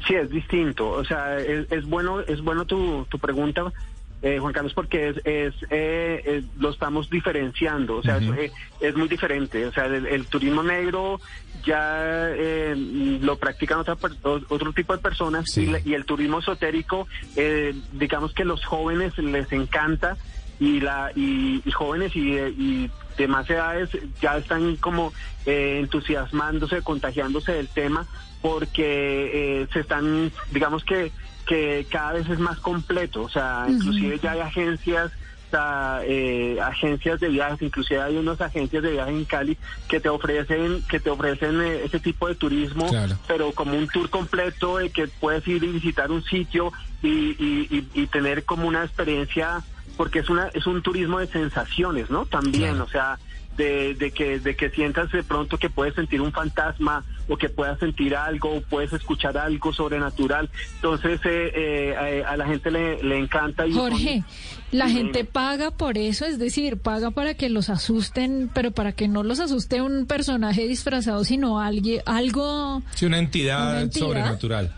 [0.07, 0.89] Sí, es distinto.
[0.89, 3.71] O sea, es, es bueno, es bueno tu, tu pregunta,
[4.21, 7.97] eh, Juan Carlos, porque es, es, eh, eh, lo estamos diferenciando.
[7.97, 8.33] O sea, Ujú.
[8.33, 9.65] es, es muy diferente.
[9.65, 11.19] O sea, el, el turismo negro
[11.63, 12.73] ya eh,
[13.21, 15.71] lo practican otra, otro tipo de personas Sí.
[15.85, 20.17] y, y el turismo esotérico, eh, digamos que los jóvenes les encanta
[20.59, 23.89] y la y, y jóvenes y, y de más edades
[24.21, 25.13] ya están como
[25.45, 28.07] eh, entusiasmándose, contagiándose del tema
[28.41, 31.11] porque eh, se están, digamos que
[31.47, 35.11] que cada vez es más completo, o sea, inclusive ya hay agencias
[35.47, 39.57] o sea, eh, agencias de viajes, inclusive hay unas agencias de viajes en Cali
[39.87, 43.17] que te ofrecen que te ofrecen eh, ese tipo de turismo, Claro.
[43.29, 47.67] pero como un tour completo de que puedes ir y visitar un sitio y, y-
[47.71, 49.61] y- y tener como una experiencia,
[49.95, 52.25] porque es una es un turismo de sensaciones, ¿no?
[52.25, 52.83] También, Claro.
[52.83, 53.17] o sea,
[53.57, 57.49] de, de que de que sientas de pronto que puedes sentir un fantasma o que
[57.49, 60.49] puedas sentir algo o puedes escuchar algo sobrenatural.
[60.75, 64.23] Entonces eh, eh, a, a la gente le, le encanta y Jorge,
[64.71, 69.07] la gente paga por eso, es decir, paga para que los asusten, pero para que
[69.07, 72.81] no los asuste un personaje disfrazado, sino alguien, algo...
[72.95, 74.05] Sí, una entidad, Una entidad.
[74.05, 74.75] sobrenatural.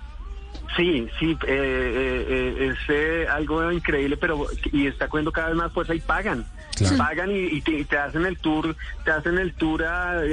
[0.78, 5.58] Sí, sí, eh, eh, eh, es eh, algo increíble, pero y está cogiendo cada vez
[5.58, 6.46] más fuerza y pagan.
[6.80, 6.98] Claro.
[6.98, 10.28] Pagan y, y te, y te hacen el tour, te hacen el tour a, eh,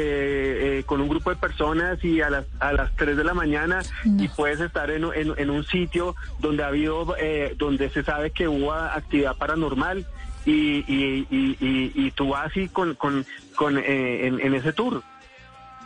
[0.79, 3.83] eh, con un grupo de personas y a las a las 3 de la mañana
[4.05, 4.23] No.
[4.23, 8.31] y puedes estar en, en, en un sitio donde ha habido, eh, donde se sabe
[8.31, 10.07] que hubo actividad paranormal
[10.45, 14.73] y, y, y, y, y tú vas y con, con, con eh, en, en ese
[14.73, 15.03] tour.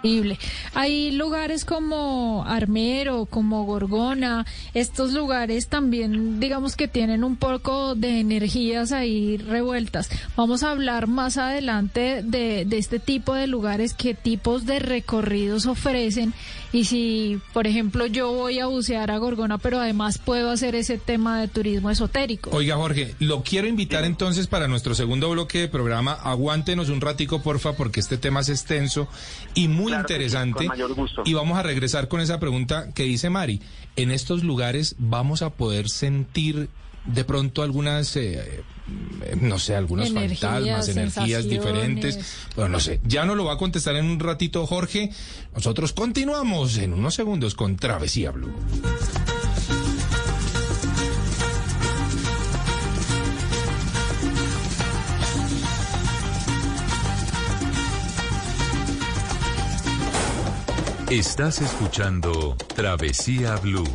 [0.03, 0.39] Increíble.
[0.75, 8.21] Hay lugares como Armero, como Gorgona, estos lugares también, digamos que tienen un poco de
[8.21, 10.09] energías ahí revueltas.
[10.37, 15.67] Vamos a hablar más adelante de, de este tipo de lugares, qué tipos de recorridos
[15.67, 16.33] ofrecen
[16.73, 20.99] y si, por ejemplo, yo voy a bucear a Gorgona, pero además puedo hacer ese
[20.99, 22.51] tema de turismo esotérico.
[22.53, 26.13] Oiga, Jorge, lo quiero invitar entonces para nuestro segundo bloque de programa.
[26.13, 29.09] Aguántenos un ratico, porfa, porque este tema es extenso
[29.55, 30.59] y muy Claro que sí, interesante.
[30.59, 31.23] con mayor gusto.
[31.25, 33.61] Y vamos a regresar con esa pregunta que dice Mari.
[33.97, 36.69] En estos lugares vamos a poder sentir
[37.05, 38.63] de pronto algunas, eh,
[39.23, 42.19] eh, no sé, algunos Energías, fantasmas, energías diferentes.
[42.57, 45.11] Bueno, no sé, ya nos lo va a contestar en un ratito Jorge.
[45.55, 48.53] Nosotros continuamos en unos segundos con Travesía Blue.
[61.11, 63.93] Estás escuchando Travesía Blue.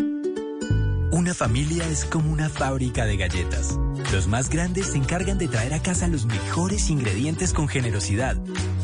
[1.12, 3.79] Una familia es como una fábrica de galletas.
[4.12, 8.37] Los más grandes se encargan de traer a casa los mejores ingredientes con generosidad.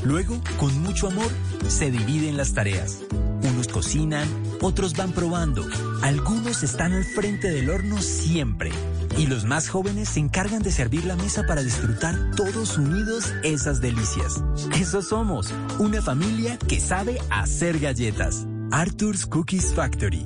[0.05, 1.33] Luego, con mucho amor,
[1.69, 2.99] se dividen las tareas.
[3.43, 4.29] Unos cocinan,
[4.61, 5.67] otros van probando.
[6.03, 8.73] Algunos están al frente del horno siempre.
[9.19, 13.81] Y los más jóvenes se encargan de servir la mesa para disfrutar todos unidos esas
[13.81, 14.43] delicias.
[14.81, 18.47] Eso somos, una familia que sabe hacer galletas.
[18.71, 20.25] Arthur's Cookies Factory.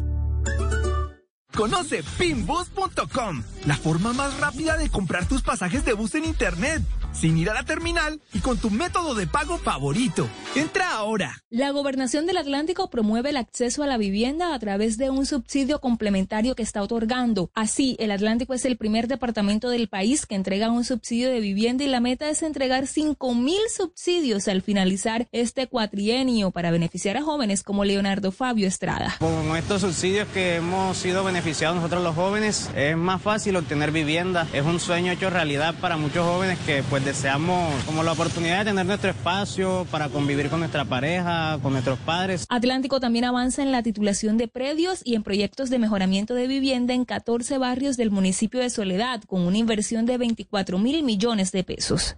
[1.56, 7.38] Conoce pinbus.com, la forma más rápida de comprar tus pasajes de bus en internet, sin
[7.38, 10.28] ir a la terminal y con tu método de pago favorito.
[10.54, 11.42] Entra ahora.
[11.50, 15.80] La Gobernación del Atlántico promueve el acceso a la vivienda a través de un subsidio
[15.80, 17.50] complementario que está otorgando.
[17.54, 21.84] Así, el Atlántico es el primer departamento del país que entrega un subsidio de vivienda
[21.84, 27.22] y la meta es entregar 5 mil subsidios al finalizar este cuatrienio para beneficiar a
[27.22, 29.16] jóvenes como Leonardo Fabio Estrada.
[29.18, 34.46] Con estos subsidios que hemos sido beneficiados nosotros los jóvenes, es más fácil obtener vivienda.
[34.52, 38.70] Es un sueño hecho realidad para muchos jóvenes que pues deseamos como la oportunidad de
[38.70, 42.46] tener nuestro espacio para convivir con nuestra pareja, con nuestros padres.
[42.48, 46.94] Atlántico también avanza en la titulación de predios y en proyectos de mejoramiento de vivienda
[46.94, 51.64] en 14 barrios del municipio de Soledad con una inversión de 24 mil millones de
[51.64, 52.16] pesos.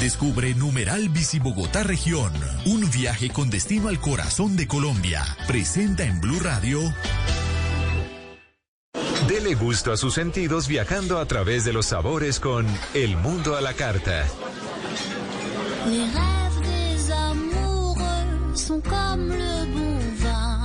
[0.00, 2.32] Descubre Numeral Bici Bogotá Región,
[2.66, 5.24] un viaje con destino al corazón de Colombia.
[5.48, 6.80] Presenta en Blue Radio.
[9.28, 13.60] Dele gusto a sus sentidos viajando a través de los sabores con El Mundo a
[13.60, 14.24] la Carta.
[15.86, 20.64] Les rêves des amoureux sont comme le bon vin.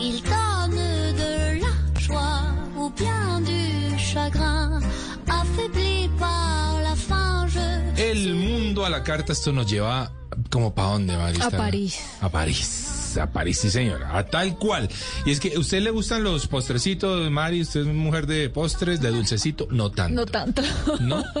[0.00, 2.40] Ils donnent de la joie
[2.78, 4.80] ou bien du chagrin.
[5.28, 10.10] Affaibli par la faim, je El mundo a la carta, esto nos lleva
[10.50, 11.48] como para dónde, Marista?
[11.48, 12.00] A París.
[12.22, 12.79] A París.
[13.18, 14.16] A París, sí, señora.
[14.16, 14.88] A tal cual.
[15.24, 17.62] Y es que, ¿a usted le gustan los postrecitos, Mari?
[17.62, 19.66] ¿Usted es mujer de postres, de dulcecito?
[19.70, 20.14] No tanto.
[20.14, 20.62] No tanto.
[21.00, 21.24] ¿No?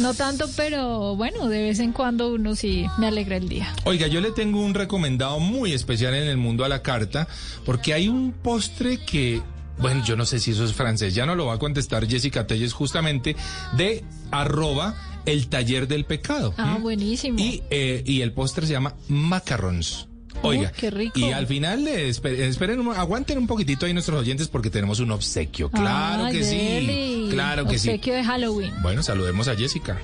[0.00, 3.74] No tanto, pero bueno, de vez en cuando uno sí me alegra el día.
[3.84, 7.26] Oiga, yo le tengo un recomendado muy especial en el mundo a la carta,
[7.64, 9.42] porque hay un postre que,
[9.78, 12.46] bueno, yo no sé si eso es francés, ya no lo va a contestar Jessica
[12.46, 13.36] Telles justamente,
[13.76, 16.54] de arroba el taller del pecado.
[16.56, 16.80] Ah, ¿m?
[16.82, 17.38] buenísimo.
[17.38, 20.08] Y, eh, y el postre se llama macarons.
[20.42, 21.18] Oiga, qué rico.
[21.18, 25.10] y al final, esper- esperen, un- aguanten un poquitito ahí nuestros oyentes porque tenemos un
[25.10, 25.70] obsequio.
[25.70, 27.26] Claro Ay, que deli.
[27.26, 27.88] sí, claro que sí.
[27.88, 28.72] Obsequio de Halloween.
[28.82, 29.98] Bueno, saludemos a Jessica.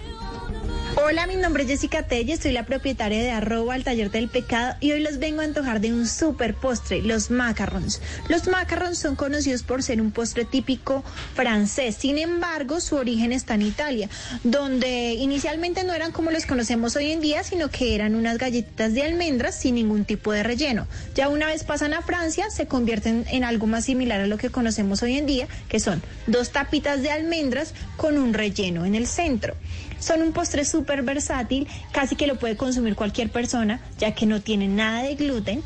[0.95, 4.76] Hola, mi nombre es Jessica Telles, soy la propietaria de arroba al taller del pecado
[4.78, 8.03] y hoy los vengo a antojar de un super postre, los macarons.
[8.28, 11.03] Los macarons son conocidos por ser un postre típico
[11.34, 14.11] francés, sin embargo su origen está en Italia,
[14.45, 18.93] donde inicialmente no eran como los conocemos hoy en día, sino que eran unas galletitas
[18.93, 20.86] de almendras sin ningún tipo de relleno.
[21.14, 24.51] Ya una vez pasan a Francia, se convierten en algo más similar a lo que
[24.51, 29.07] conocemos hoy en día, que son dos tapitas de almendras con un relleno en el
[29.07, 29.57] centro.
[30.03, 34.40] Son un postre súper versátil, casi que lo puede consumir cualquier persona, ya que no
[34.40, 35.62] tiene nada de gluten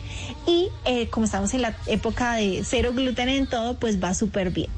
[0.46, 4.50] y eh, como estamos en la época de cero gluten en todo, pues va súper
[4.50, 4.68] bien.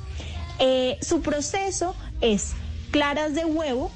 [0.60, 2.52] Eh, su proceso es
[2.92, 3.90] claras de huevo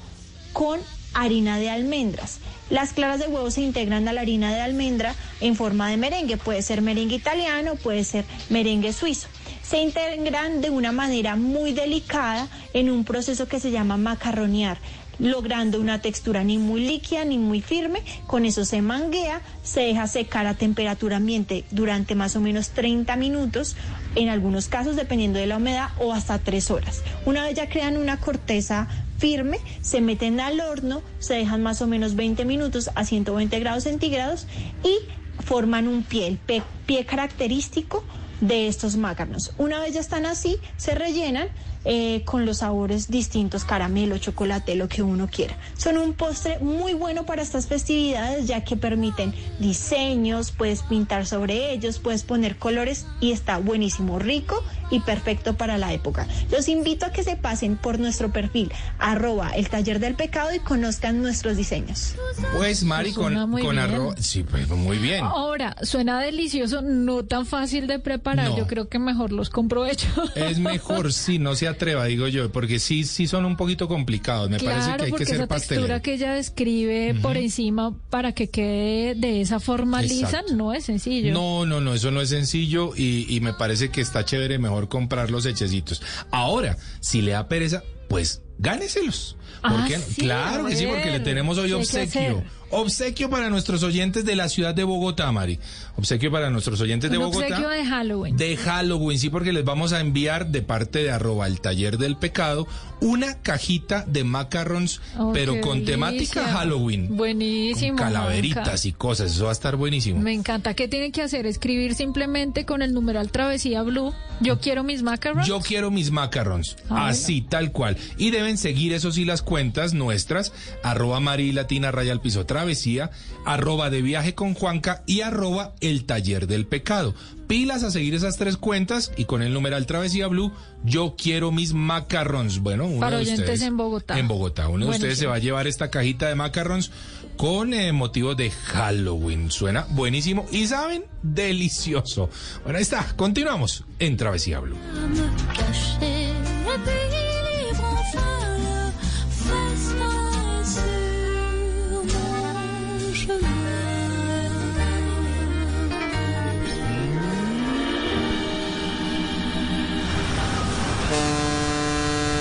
[0.51, 0.81] con
[1.13, 2.39] harina de almendras.
[2.69, 6.35] Las claras de huevo se integran a la harina de almendra en forma de merengue,
[6.35, 9.29] puede ser merengue italiano, puede ser merengue suizo.
[9.61, 14.77] Se integran de una manera muy delicada en un proceso que se llama macarronear
[15.23, 18.03] logrando una textura ni muy líquida ni muy firme.
[18.27, 23.15] Con eso se manguea, se deja secar a temperatura ambiente durante más o menos 30
[23.15, 23.75] minutos,
[24.15, 27.01] en algunos casos dependiendo de la humedad, o hasta 3 horas.
[27.25, 31.87] Una vez ya crean una corteza firme, se meten al horno, se dejan más o
[31.87, 34.47] menos 20 minutos a 120 grados centígrados
[34.83, 34.97] y
[35.41, 38.03] forman un pie, el pie característico
[38.41, 39.53] de estos macarons.
[39.57, 41.47] Una vez ya están así, se rellenan,
[41.85, 45.57] eh, con los sabores distintos, caramelo, chocolate, lo que uno quiera.
[45.77, 51.73] Son un postre muy bueno para estas festividades ya que permiten diseños, puedes pintar sobre
[51.73, 54.63] ellos, puedes poner colores y está buenísimo, rico
[54.93, 56.27] y perfecto para la época.
[56.51, 60.59] Los invito a que se pasen por nuestro perfil arroba el taller del pecado y
[60.59, 62.13] conozcan nuestros diseños.
[62.55, 64.15] Pues Mari, con, con arroz.
[64.19, 65.23] Sí, pues muy bien.
[65.23, 68.51] Ahora, suena delicioso, no tan fácil de preparar.
[68.51, 68.57] No.
[68.57, 70.31] Yo creo que mejor los compro hechos.
[70.35, 74.49] Es mejor si no se atreva, digo yo, porque sí, sí son un poquito complicados.
[74.49, 76.01] Me parece que hay porque que ser esa textura pastelero.
[76.01, 81.33] que ella describe por encima para que quede de esa forma lisa no es sencillo.
[81.33, 84.82] No, no, no, eso no es sencillo y, y me parece que está chévere mejor
[84.89, 86.01] comprar los hechecitos.
[86.31, 89.37] Ahora, si le da pereza, pues gáneselos.
[89.61, 90.03] ¿Por Ah, qué no?
[90.07, 92.43] sí, claro que sí, porque le tenemos hoy ¿qué hay que obsequio.
[92.75, 95.59] Obsequio para nuestros oyentes de la ciudad de Bogotá, Mari.
[95.95, 97.45] Obsequio para nuestros oyentes de Bogotá.
[97.45, 98.35] obsequio de Halloween.
[98.35, 102.17] De Halloween, sí, porque les vamos a enviar de parte de arroba el taller del
[102.17, 102.67] pecado
[102.99, 106.45] una cajita de macarons, Oh, pero con temática.
[106.47, 107.15] Halloween.
[107.15, 107.95] Buenísimo.
[107.97, 110.19] Con calaveritas y cosas, eso va a estar buenísimo.
[110.19, 110.73] Me encanta.
[110.73, 111.45] ¿Qué tiene que hacer?
[111.45, 114.13] Escribir simplemente con el numeral Travesía Blue.
[114.39, 115.45] Yo quiero mis macarons.
[115.45, 117.97] Yo quiero mis macarons, Ah, así, tal cual.
[118.17, 120.51] Y deben seguir, eso sí, las cuentas nuestras,
[120.83, 123.11] arroba Mari Latina Raya al Piso Travesía,
[123.45, 127.13] arroba de viaje con Juanca y arroba el taller del pecado.
[127.47, 130.51] Pilas a seguir esas tres cuentas y con el numeral Travesía Blue,
[130.83, 132.59] yo quiero mis macarons.
[132.59, 133.61] Bueno, uno Para de oyentes ustedes.
[133.61, 134.17] en Bogotá.
[134.17, 134.69] En Bogotá.
[134.69, 136.91] Uno de ustedes se va a llevar esta cajita de macarons
[137.37, 139.51] con eh, motivo de Halloween.
[139.51, 142.29] Suena buenísimo y saben, delicioso.
[142.63, 143.05] Bueno, ahí está.
[143.15, 144.77] Continuamos en Travesía Blue.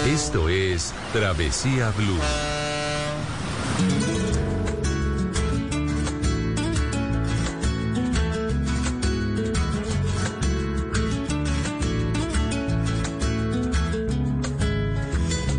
[0.07, 2.18] Esto es Travesía Blue.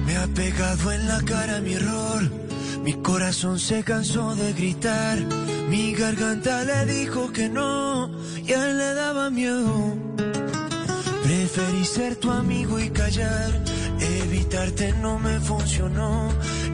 [0.05, 2.23] Me ha pegado en la cara mi error.
[2.83, 5.19] Mi corazón se cansó de gritar.
[5.69, 8.11] Mi garganta le dijo que no.
[8.45, 9.97] Y a él le daba miedo.
[11.23, 13.63] Preferí ser tu amigo y callar.
[13.99, 16.29] Evitarte no me funcionó.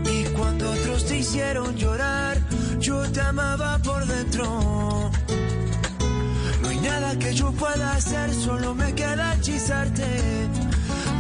[0.06, 2.38] Y cuando otros te hicieron llorar,
[2.80, 5.12] yo te amaba por dentro.
[6.62, 10.06] No hay nada que yo pueda hacer, solo me queda hechizarte.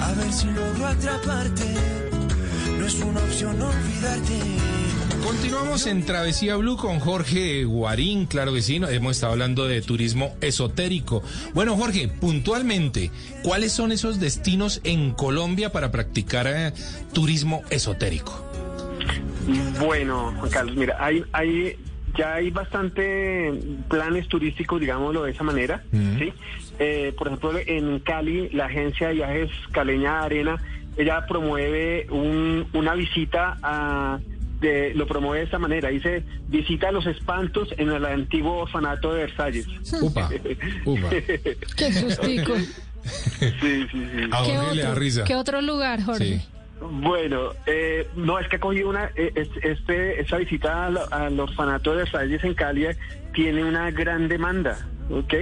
[0.02, 1.76] A ver si logro atraparte.
[2.78, 4.78] No es una opción olvidarte.
[5.30, 10.36] Continuamos en Travesía Blue con Jorge Guarín, claro que sí, hemos estado hablando de turismo
[10.41, 11.21] esotérico.
[11.53, 13.11] Bueno, Jorge, puntualmente,
[13.43, 16.73] ¿cuáles son esos destinos en Colombia para practicar eh,
[17.13, 18.43] turismo esotérico?
[19.80, 21.75] Bueno, Juan Carlos, mira, hay, hay,
[22.17, 23.53] ya hay bastante
[23.88, 25.84] planes turísticos, digámoslo de esa manera,
[26.17, 26.34] ¿sí?
[26.80, 30.57] Eh, por ejemplo, en Cali, la agencia de viajes Caleña Arena,
[30.97, 34.17] ella promueve un- una visita a...
[34.60, 39.14] de- lo promueve de esta manera, dice visita a los espantos en el antiguo orfanato
[39.14, 39.68] de Versalles.
[40.01, 40.30] Upa,
[40.86, 41.10] upa.
[41.78, 42.55] Qué sustico.
[42.57, 43.99] Sí, sí, sí.
[44.32, 44.99] A ¿Qué Jorge le da otro?
[44.99, 45.24] risa.
[45.24, 46.39] ¿Qué otro lugar, Jorge?
[46.39, 46.41] Sí.
[46.82, 51.39] Bueno, eh, no, es que ha cogido una, eh, es- este, esa visita al, al
[51.39, 52.88] orfanato de Versalles en Cali
[53.34, 55.34] tiene una gran demanda, ¿ok?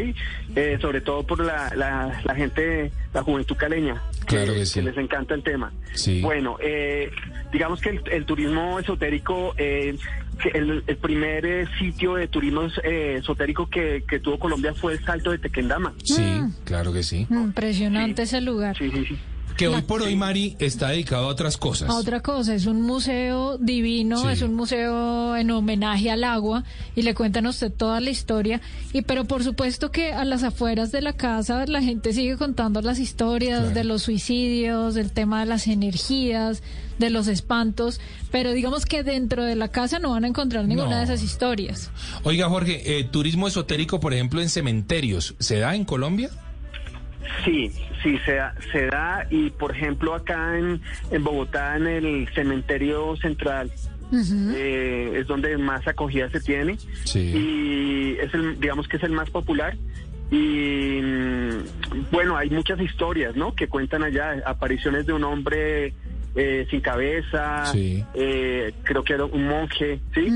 [0.55, 4.01] Eh, sobre todo por la, la, la gente, la juventud caleña.
[4.25, 4.81] Claro que sí.
[4.81, 5.71] les encanta el tema.
[5.93, 6.21] Sí.
[6.21, 7.11] Bueno, eh,
[7.51, 9.97] digamos que el, el turismo esotérico, eh,
[10.41, 14.93] que el, el primer eh, sitio de turismo eh, esotérico que, que tuvo Colombia fue
[14.93, 15.93] el Salto de Tequendama.
[16.03, 17.27] Sí, claro que sí.
[17.29, 18.77] Impresionante ese lugar.
[18.77, 19.17] Sí, sí, sí.
[19.57, 21.89] Que hoy por hoy, Mari, está dedicado a otras cosas.
[21.89, 24.27] A otra cosa, es un museo divino, Sí.
[24.29, 26.63] es un museo en homenaje al agua
[26.95, 28.61] y le cuentan a usted toda la historia.
[28.93, 32.81] Y pero por supuesto que a las afueras de la casa la gente sigue contando
[32.83, 33.73] las historias Claro.
[33.73, 36.61] de los suicidios, del tema de las energías,
[36.99, 37.99] de los espantos,
[38.31, 40.97] pero digamos que dentro de la casa no van a encontrar ninguna No.
[40.97, 41.89] de esas historias.
[42.23, 46.29] Oiga, Jorge, eh, turismo esotérico, por ejemplo, en cementerios, ¿se da en Colombia?
[47.43, 47.71] Sí,
[48.03, 53.15] sí, se da, se da y por ejemplo acá en, en Bogotá, en el cementerio
[53.17, 53.71] central,
[54.13, 57.19] eh, es donde más acogida se tiene Sí.
[57.19, 59.75] y es el, digamos que es el más popular
[60.31, 63.53] y mm, bueno, hay muchas historias, ¿no?
[63.55, 65.93] Que cuentan allá, apariciones de un hombre
[66.39, 68.03] eh, sin cabeza, Sí.
[68.13, 70.27] eh, creo que era un monje, ¿sí?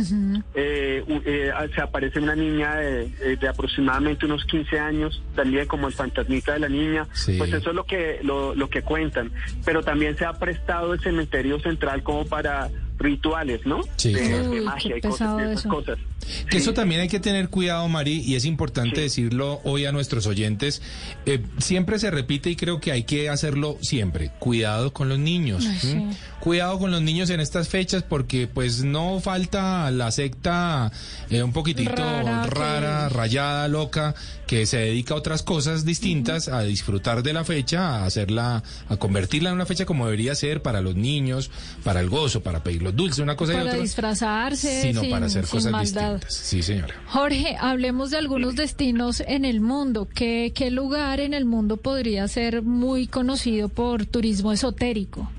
[0.55, 5.93] Eh, eh, se aparece una niña de, de aproximadamente unos 15 años, también como el
[5.93, 7.35] fantasmita de la niña, Sí.
[7.37, 9.31] pues eso es lo que lo, lo que cuentan.
[9.63, 13.81] Pero también se ha prestado el cementerio central como para rituales, ¿no?
[13.95, 14.43] Sí, de, claro.
[14.49, 15.69] de Uy, magia qué y cosas, de esas eso.
[15.69, 15.97] cosas.
[16.49, 20.27] Que eso también hay que tener cuidado, Mari, y es importante decirlo hoy a nuestros
[20.27, 20.81] oyentes.
[21.25, 24.31] Eh, siempre se repite y creo que hay que hacerlo siempre.
[24.39, 25.65] Cuidado con los niños.
[25.67, 25.91] Ay, sí.
[25.91, 26.15] ¿m?
[26.39, 30.91] Cuidado con los niños en estas fechas porque pues no falta la secta
[31.29, 34.15] eh, un poquitito Rara, rara, que- rayada, loca,
[34.47, 38.97] que se dedica a otras cosas distintas, a disfrutar de la fecha, a hacerla, a
[38.97, 41.51] convertirla en una fecha como debería ser para los niños,
[41.83, 43.81] para el gozo, para pedir los dulces, una cosa y Para otra.
[43.81, 45.85] disfrazarse, sino sin, para hacer sin cosas maldad.
[46.10, 46.10] distintas.
[46.27, 46.93] Sí, señora.
[47.07, 50.07] Jorge, hablemos de algunos destinos en el mundo.
[50.13, 55.29] ¿Qué, ¿Qué lugar en el mundo podría ser muy conocido por turismo esotérico?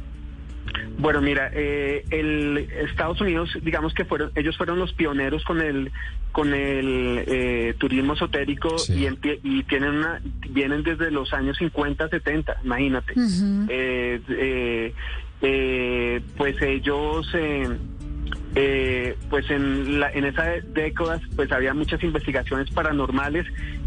[0.98, 2.58] Bueno, mira, eh, el
[2.88, 5.90] Estados Unidos, digamos que fueron, ellos fueron los pioneros con el
[6.32, 13.12] con el eh, turismo esotérico y, tienen una, vienen desde los años 50, 70, imagínate.
[13.68, 14.94] Eh, eh,
[15.42, 17.26] eh, pues ellos,
[18.54, 23.46] eh, pues en, la, en esas décadas, pues había muchas investigaciones paranormales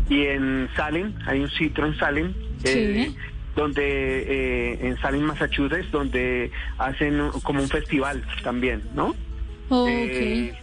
[0.10, 3.16] y en Salem, hay un sitio en Salem, eh, Sí.
[3.56, 9.16] donde eh, en Salem, Massachusetts, donde hacen como un festival también, ¿no?
[9.70, 9.88] Ok.
[9.90, 10.54] Eh,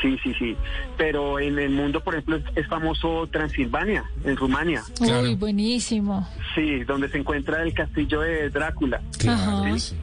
[0.00, 0.56] sí, sí, sí.
[0.96, 4.82] Pero en el mundo, por ejemplo, es, famoso Transilvania, en Rumania.
[5.00, 6.28] Uy, buenísimo.
[6.54, 9.00] Sí, donde se encuentra el castillo de Drácula.
[9.28, 9.78] Ajá.
[9.78, 9.96] Sí.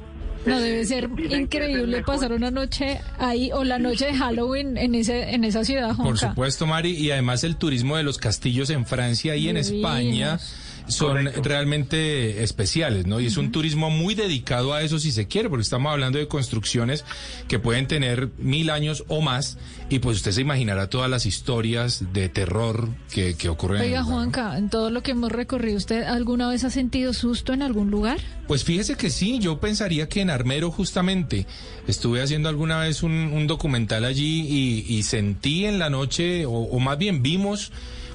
[0.46, 5.34] No, debe ser increíble pasar una noche ahí o la noche de Halloween en ese
[5.34, 9.36] en esa ciudad, Por supuesto, Mari, y además el turismo de los castillos en Francia
[9.36, 9.58] y en.
[9.58, 10.40] España
[10.88, 13.20] son realmente especiales, ¿no?
[13.20, 16.28] Y es un turismo muy dedicado a eso si se quiere, porque estamos hablando de
[16.28, 17.06] construcciones
[17.48, 19.58] que pueden tener mil años o más,
[19.90, 23.82] y pues usted se imaginará todas las historias de terror que, que ocurren.
[23.82, 24.04] Oiga.
[24.04, 27.90] Juanca, en todo lo que hemos recorrido, ¿usted alguna vez ha sentido susto en algún
[27.90, 28.20] lugar?
[28.48, 31.48] Pues fíjese que sí, yo pensaría que en Armero justamente
[31.88, 36.52] estuve haciendo alguna vez un, un documental allí y, y sentí en la noche, o,
[36.52, 37.72] o más bien vimos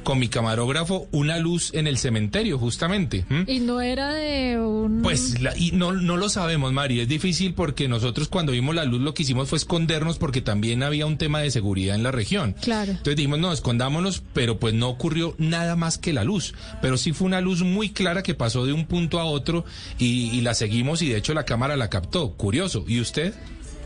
[0.09, 3.27] con mi camarógrafo una luz en el cementerio justamente.
[3.47, 5.03] Y no era de un...
[5.03, 8.87] Pues la- y no, no lo sabemos, Mari, es difícil porque nosotros cuando vimos la
[8.87, 12.11] luz lo que hicimos fue escondernos porque también había un tema de seguridad en la
[12.11, 12.55] región.
[12.63, 12.93] Claro.
[12.93, 16.55] Entonces dijimos, no, escondámonos, pero pues no ocurrió nada más que la luz.
[16.81, 19.67] Pero sí fue una luz muy clara que pasó de un punto a otro
[19.99, 22.33] y, y la seguimos y de hecho la cámara la captó.
[22.33, 22.83] Curioso.
[22.89, 23.35] ¿Y usted?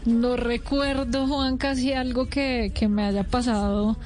[0.04, 3.96] No recuerdo, Juan, casi algo que, que me haya pasado.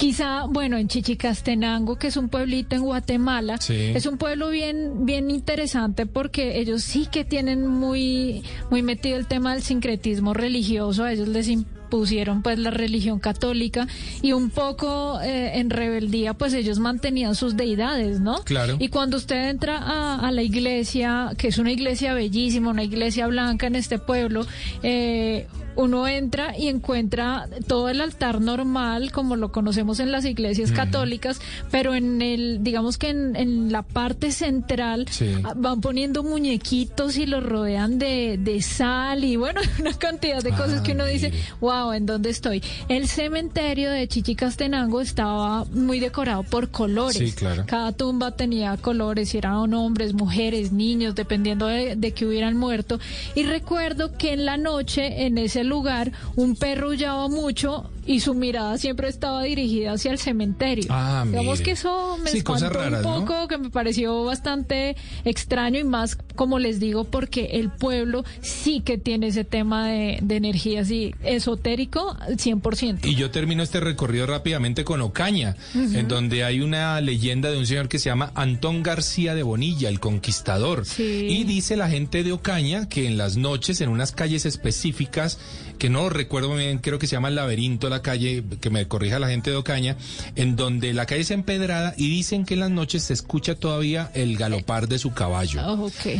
[0.00, 3.74] Quizá, bueno, en Chichicastenango, que es un pueblito en Guatemala, Sí.
[3.94, 9.26] es un pueblo bien, bien interesante porque ellos sí que tienen muy, muy metido el
[9.26, 11.04] tema del sincretismo religioso.
[11.04, 13.88] A ellos les impusieron pues la religión católica
[14.22, 18.42] y un poco eh, en rebeldía, pues ellos mantenían sus deidades, ¿no?
[18.44, 18.76] Claro.
[18.78, 23.26] Y cuando usted entra a, a la iglesia, que es una iglesia bellísima, una iglesia
[23.26, 24.46] blanca en este pueblo,
[24.82, 25.46] eh,
[25.80, 31.40] uno entra y encuentra todo el altar normal, como lo conocemos en las iglesias católicas,
[31.70, 35.34] pero en el, digamos que en, en la parte central Sí.
[35.44, 40.50] ah, van poniendo muñequitos y los rodean de, de sal y bueno, una cantidad de
[40.50, 41.42] cosas Ah, que uno dice, mire.
[41.60, 42.62] wow, ¿en dónde estoy?
[42.88, 47.16] El cementerio de Chichicastenango estaba muy decorado por colores.
[47.16, 47.64] Sí, claro.
[47.66, 52.98] Cada tumba tenía colores, y eran hombres, mujeres, niños, dependiendo de, de que hubieran muerto.
[53.34, 58.34] Y recuerdo que en la noche, en ese lugar, un perro aullaba mucho y su
[58.34, 60.86] mirada siempre estaba dirigida hacia el cementerio.
[60.88, 65.84] Ah, Digamos que eso me Sí, espantó un poco, que me pareció bastante extraño y
[65.84, 70.80] más, como les digo, porque el pueblo sí que tiene ese tema de, de energía
[70.82, 73.00] así esotérico al 100%.
[73.04, 77.66] Y yo termino este recorrido rápidamente con Ocaña, en donde hay una leyenda de un
[77.66, 80.86] señor que se llama Antón García de Bonilla, el conquistador.
[80.86, 81.26] Sí.
[81.28, 85.38] Y dice la gente de Ocaña que en las noches, en unas calles específicas,
[85.80, 89.18] que no recuerdo bien, creo que se llama el laberinto la calle, que me corrija
[89.18, 89.96] la gente de Ocaña,
[90.36, 94.10] en donde la calle es empedrada y dicen que en las noches se escucha todavía
[94.14, 95.58] el galopar de su caballo.
[95.62, 95.76] Ah.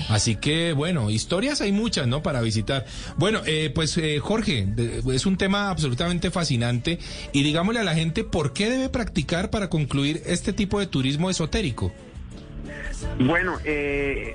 [0.08, 2.22] Así que, bueno, historias hay muchas, ¿no?
[2.22, 2.86] Para visitar.
[3.18, 4.66] Bueno, eh, pues eh, Jorge,
[5.12, 6.98] es un tema absolutamente fascinante
[7.34, 11.28] y digámosle a la gente por qué debe practicar para concluir este tipo de turismo
[11.28, 11.92] esotérico.
[13.18, 14.34] Bueno, eh,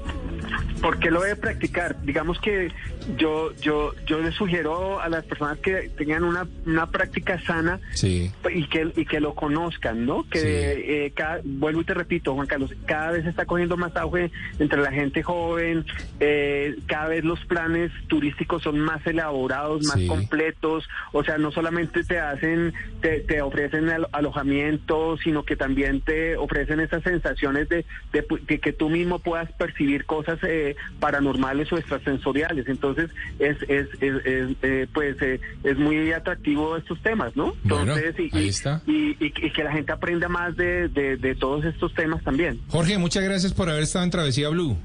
[0.82, 2.01] ¿Por qué lo debe practicar?
[2.03, 2.71] Digamos que
[3.18, 8.32] yo yo yo les sugiero a las personas que tengan una, una práctica sana Sí.
[8.53, 10.26] y que y que lo conozcan, ¿no?
[10.30, 14.32] Que eh, cada- vuelvo y te repito, Juan Carlos, cada vez está cogiendo más auge
[14.60, 15.86] entre la gente joven,
[16.20, 20.08] eh, cada vez los planes turísticos son más elaborados, más Sí.
[20.08, 26.01] completos, o sea, no solamente te hacen, te, te ofrecen alo- alojamiento, sino que también
[26.01, 31.78] te ofrecen esas sensaciones de, de que tú mismo puedas percibir cosas eh, paranormales o
[31.78, 32.68] extrasensoriales.
[32.68, 37.55] Entonces, es, es, es, es, eh, pues, eh, es muy atractivo estos temas, ¿no?
[37.63, 38.81] Bueno, Entonces, y, ahí está.
[38.87, 42.59] y, y- y que la gente aprenda más de, de, de todos estos temas también.
[42.69, 44.77] Jorge, muchas gracias por haber estado en Travesía Blue.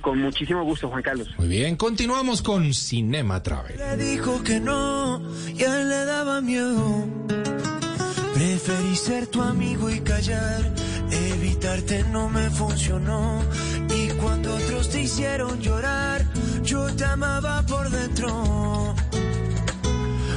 [0.00, 1.28] Con muchísimo gusto, Juan Carlos.
[1.38, 3.76] Muy bien, continuamos con Cinema Travel.
[3.76, 5.20] Le dijo que no
[5.56, 7.06] y a él le daba miedo.
[8.34, 10.72] Preferí ser tu amigo y callar,
[11.10, 13.42] evitarte no me funcionó.
[13.98, 16.24] Y cuando otros te hicieron llorar,
[16.66, 18.28] yo te amaba por dentro.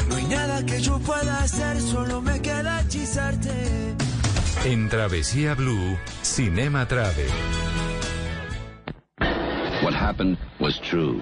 [0.07, 3.95] No hay nada que yo pueda hacer, solo me queda hechizarte.
[4.65, 7.29] En Travesía Blue, Cinema Travel.
[9.81, 11.21] What happened was true.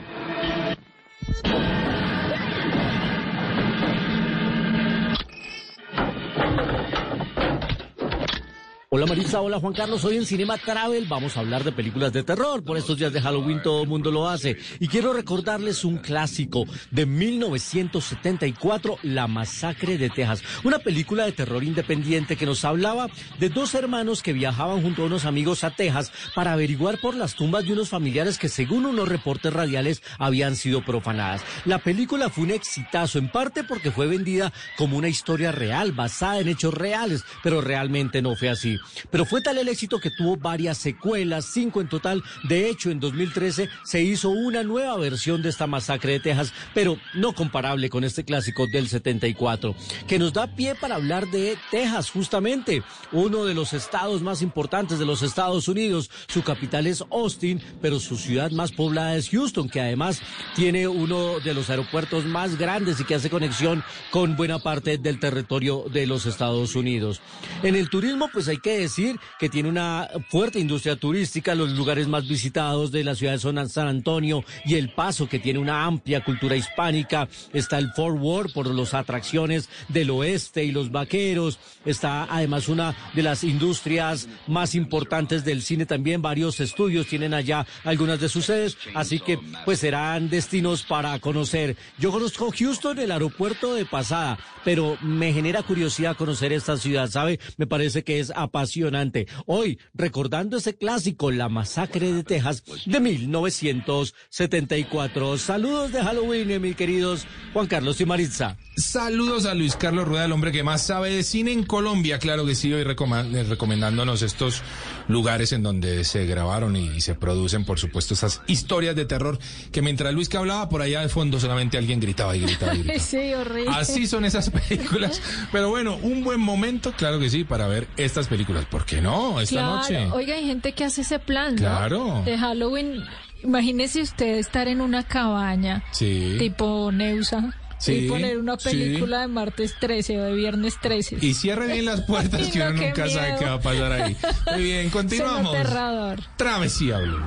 [8.89, 12.23] Hola Marisa, hola Juan Carlos, hoy en Cinema Travel vamos a hablar de películas de
[12.23, 12.63] terror.
[12.63, 14.55] Por estos días de Halloween todo el mundo lo hace.
[14.79, 20.41] Y quiero recordarles un clásico de 1974, La Masacre de Texas.
[20.63, 25.07] Una película de terror independiente que nos hablaba de dos hermanos que viajaban junto a
[25.07, 29.09] unos amigos a Texas para averiguar por las tumbas de unos familiares que según unos
[29.09, 31.41] reportes radiales habían sido profanadas.
[31.65, 36.39] La película fue un exitazo en parte porque fue vendida como una historia real, basada
[36.39, 38.76] en hechos reales, pero realmente no fue así.
[39.09, 42.23] Pero fue tal el éxito que tuvo varias secuelas, cinco en total.
[42.47, 46.97] De hecho, en 2013 se hizo una nueva versión de esta masacre de Texas, pero
[47.13, 49.75] no comparable con este clásico del 74,
[50.07, 54.99] que nos da pie para hablar de Texas, justamente, uno de los estados más importantes
[54.99, 56.09] de los Estados Unidos.
[56.28, 60.21] Su capital es Austin, pero su ciudad más poblada es Houston, que además
[60.55, 65.19] tiene uno de los aeropuertos más grandes y que hace conexión con buena parte del
[65.19, 67.21] territorio de los Estados Unidos.
[67.63, 72.07] En el turismo, pues hay que decir que tiene una fuerte industria turística, los lugares
[72.07, 76.24] más visitados de la ciudad de San Antonio y El Paso, que tiene una amplia
[76.24, 82.24] cultura hispánica, está el Fort Worth por las atracciones del oeste y los vaqueros, está
[82.30, 88.20] además una de las industrias más importantes del cine también, varios estudios tienen allá algunas
[88.20, 91.76] de sus sedes, así que pues serán destinos para conocer.
[91.99, 97.39] Yo conozco Houston, el aeropuerto de pasada, pero me genera curiosidad conocer esta ciudad, ¿sabe?
[97.57, 99.28] Me parece que es apasionante.
[99.45, 105.38] Hoy, recordando ese clásico, La Masacre de Texas de 1974.
[105.38, 108.58] Saludos de Halloween, eh, mis queridos Juan Carlos y Maritza.
[108.76, 112.47] Saludos a Luis Carlos Rueda, el hombre que más sabe de cine en Colombia, claro
[112.47, 114.64] que sí, hoy eh, recomendándonos estos
[115.08, 119.38] lugares en donde se grabaron y, y se producen, por supuesto, esas historias de terror
[119.72, 122.78] que mientras Luis que hablaba, por allá de fondo solamente alguien gritaba y gritaba y
[122.84, 122.99] gritaba.
[122.99, 123.72] Sí, horrible.
[123.76, 125.22] Así son esas películas.
[125.51, 128.47] Pero bueno, un buen momento, claro que sí, para ver estas películas.
[128.70, 129.39] ¿Por qué no?
[129.41, 130.08] Esta Claro, noche.
[130.12, 131.62] oiga, hay gente que hace ese plan, ¿no?
[131.62, 132.22] Claro.
[132.26, 133.04] De Halloween.
[133.43, 136.36] Imagínese usted estar en una cabaña, Sí.
[136.39, 138.70] tipo Neusa, Sí, y poner una sí.
[138.70, 141.18] película de martes 13 o de viernes 13.
[141.22, 143.39] Y cierre bien las puertas que no, uno nunca sabe miedo.
[143.39, 144.18] qué va a pasar ahí.
[144.54, 145.54] Muy bien, continuamos.
[145.56, 146.20] Aterrador.
[146.38, 147.24] Travesía Blue.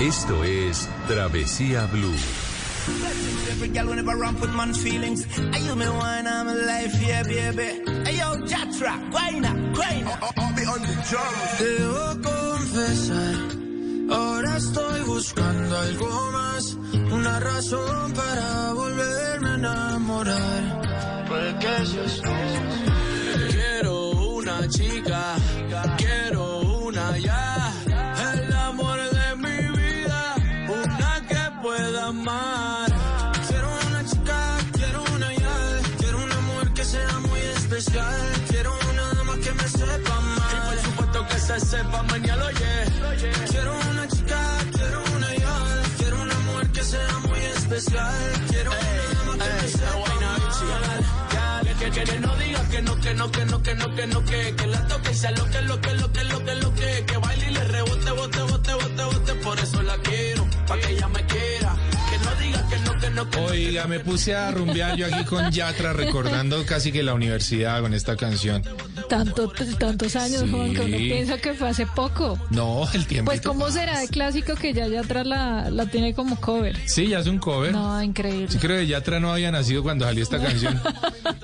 [0.00, 2.14] Esto es Travesía Blue.
[3.60, 5.20] Every girl whenever ramp with man's feelings.
[5.38, 7.68] I you me wine, I'm alive, yeah, baby.
[8.06, 10.14] Hey, yo, Jatra, guayna, guayna.
[10.38, 11.50] I'll be on the drums.
[11.60, 13.36] Debo confesar,
[14.16, 16.78] ahora estoy buscando algo más.
[17.12, 21.26] Una razón para volverme a enamorar.
[21.28, 22.52] Porque yo soy.
[23.50, 25.36] Quiero una chica,
[25.98, 26.19] quiero
[41.60, 43.46] que se sepa mañana, oye.
[43.50, 45.82] Quiero una chica, quiero una ya.
[45.98, 48.14] Quiero una mujer que sea muy especial.
[48.48, 48.86] Quiero una
[49.22, 50.10] dama que me sepa.
[51.78, 54.24] Que, que, que no digas que no, que no, que no, que no, que no,
[54.24, 56.74] que, que la toque y sea lo que, lo que, lo que, lo que, lo
[56.74, 60.78] que, que baile y le rebote, bote, bote, bote, bote, por eso la quiero, pa'
[60.78, 61.74] que ella me quiera.
[62.10, 65.50] Que no digas que no, que no, Oiga, me puse a rumbear yo aquí con
[65.50, 68.62] Yatra recordando casi que la universidad con esta canción.
[69.10, 70.50] Tanto, tantos años, Sí.
[70.50, 72.38] Juan, que uno piensa que fue hace poco.
[72.50, 73.30] No, el tiempo.
[73.32, 76.78] Pues, ¿cómo será de clásico que ya ya atrás la, la tiene como cover?
[76.86, 77.72] Sí, ya es un cover.
[77.72, 78.46] No, increíble.
[78.48, 80.80] Sí creo que Yatra no había nacido cuando salió esta canción.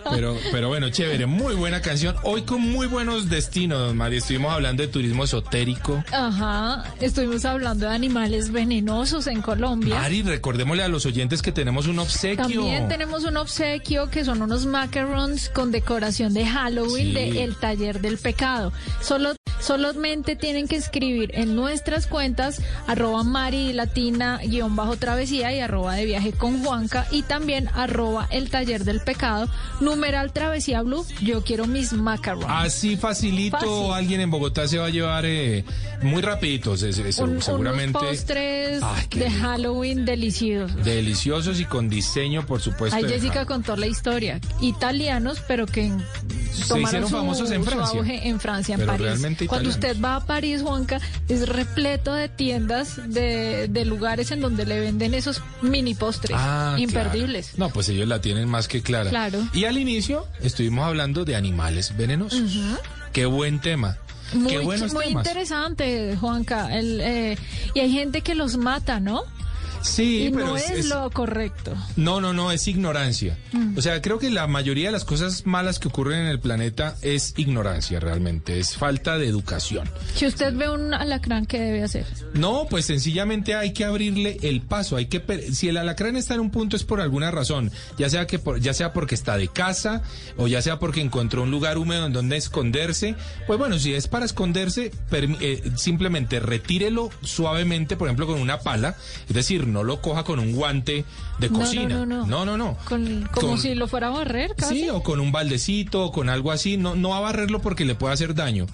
[0.08, 2.14] Pero, pero bueno, chévere, muy buena canción.
[2.22, 4.18] Hoy con muy buenos destinos, María.
[4.18, 6.04] Estuvimos hablando de turismo esotérico.
[6.12, 9.96] Ajá, estuvimos hablando de animales venenosos en Colombia.
[9.96, 12.44] Mari, recordémosle a los oyentes que tenemos un obsequio.
[12.44, 17.12] También tenemos un obsequio que son unos macarons con decoración de Halloween Sí.
[17.12, 18.72] de El Taller del Pecado.
[19.00, 19.34] Solo,
[19.66, 25.94] solamente tienen que escribir en nuestras cuentas arroba Mari Latina guion bajo travesía y arroba
[25.94, 29.48] de viaje con Juanca y también arroba El Taller del Pecado,
[29.80, 32.46] numeral travesía blue, yo quiero mis macarons.
[32.48, 33.92] Así facilito, Fácil.
[33.92, 35.64] alguien en Bogotá se va a llevar eh,
[36.02, 39.30] muy rapidito, se- se- se- Un- seguramente Unos postres Ay, de.
[39.30, 40.84] Halloween deliciosos.
[40.84, 42.96] deliciosos y con diseño, por supuesto.
[42.96, 43.46] Ahí Jessica Halloween.
[43.48, 44.40] contó la historia.
[44.60, 45.90] Italianos, pero que
[46.68, 48.00] tomaron hicieron su- famosos en Francia.
[48.06, 49.06] en Francia, en Pero París.
[49.06, 54.40] realmente Cuando usted va a París, Juanca, es repleto de tiendas, de, de lugares en
[54.40, 57.50] donde le venden esos mini postres Ah, imperdibles.
[57.54, 57.68] claro.
[57.68, 59.10] No, pues ellos la tienen más que clara.
[59.10, 59.46] Claro.
[59.52, 62.56] Y al inicio estuvimos hablando de animales venenosos.
[63.12, 63.96] Qué buen tema.
[64.34, 65.24] Muy, Qué buenos muy temas.
[65.26, 66.76] interesante, Juanca.
[66.76, 67.38] El, eh,
[67.74, 69.22] y hay gente que los mata, ¿no?
[69.88, 71.74] Sí, y pero no es- lo correcto.
[71.96, 73.36] No, no, no, es ignorancia.
[73.52, 73.78] Mm.
[73.78, 76.96] O sea, creo que la mayoría de las cosas malas que ocurren en el planeta
[77.02, 79.88] es ignorancia realmente, es falta de educación.
[80.14, 82.06] Si usted ve un alacrán, ¿qué debe hacer?
[82.34, 85.22] No, pues sencillamente hay que abrirle el paso, hay que
[85.52, 88.60] si el alacrán está en un punto es por alguna razón, ya sea que por-
[88.60, 90.02] ya sea porque está de casa
[90.36, 93.14] o ya sea porque encontró un lugar húmedo en donde esconderse,
[93.46, 98.96] pues bueno, si es para esconderse, eh, simplemente retírelo suavemente, por ejemplo, con una pala,
[99.28, 101.04] es decir, no lo coja con un guante
[101.38, 101.88] de no, cocina.
[101.88, 102.26] no, no.
[102.26, 102.56] no, no.
[102.56, 102.76] no.
[102.84, 104.82] Con- como Con- si lo fuera a barrer, casi.
[104.82, 106.76] Sí, o con un baldecito, o con algo así.
[106.76, 108.66] No, no va a barrerlo porque le puede hacer daño.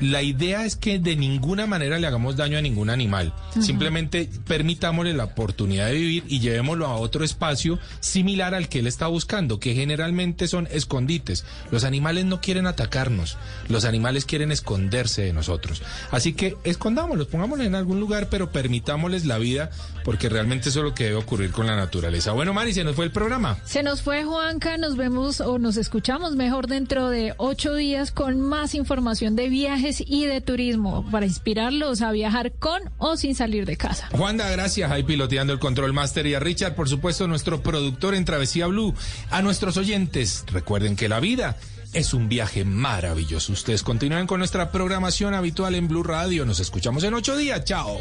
[0.00, 3.32] La idea es que de ninguna manera le hagamos daño a ningún animal.
[3.60, 8.86] Simplemente permitámosle la oportunidad de vivir y llevémoslo a otro espacio similar al que él
[8.86, 11.44] está buscando, que generalmente son escondites.
[11.70, 13.36] Los animales no quieren atacarnos,
[13.68, 15.82] los animales quieren esconderse de nosotros.
[16.10, 19.70] Así que escondámoslos, pongámoslos en algún lugar, pero permitámosles la vida,
[20.04, 22.03] porque realmente eso es lo que debe ocurrir con la naturaleza.
[22.34, 23.58] Bueno, Mari, se nos fue el programa.
[23.64, 28.40] Se nos fue Juanca, nos vemos o nos escuchamos mejor dentro de ocho días con
[28.40, 33.64] más información de viajes y de turismo para inspirarlos a viajar con o sin salir
[33.64, 34.08] de casa.
[34.12, 34.90] Juanda, gracias.
[34.90, 38.94] Ahí piloteando el control master y a Richard, por supuesto, nuestro productor en Travesía Blue.
[39.30, 41.56] A nuestros oyentes, recuerden que la vida
[41.94, 43.52] es un viaje maravilloso.
[43.52, 46.44] Ustedes continúen con nuestra programación habitual en Blue Radio.
[46.44, 47.64] Nos escuchamos en ocho días.
[47.64, 47.98] Chao.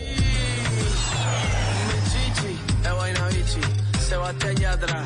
[4.14, 5.04] Sebastián Yatra.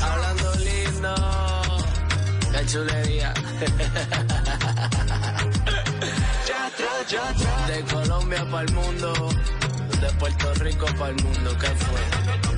[0.00, 1.14] Hablando lindo,
[2.52, 3.34] la chulería.
[7.66, 9.12] De Colombia para el mundo,
[10.00, 12.49] de Puerto Rico para el mundo, ¿qué fue?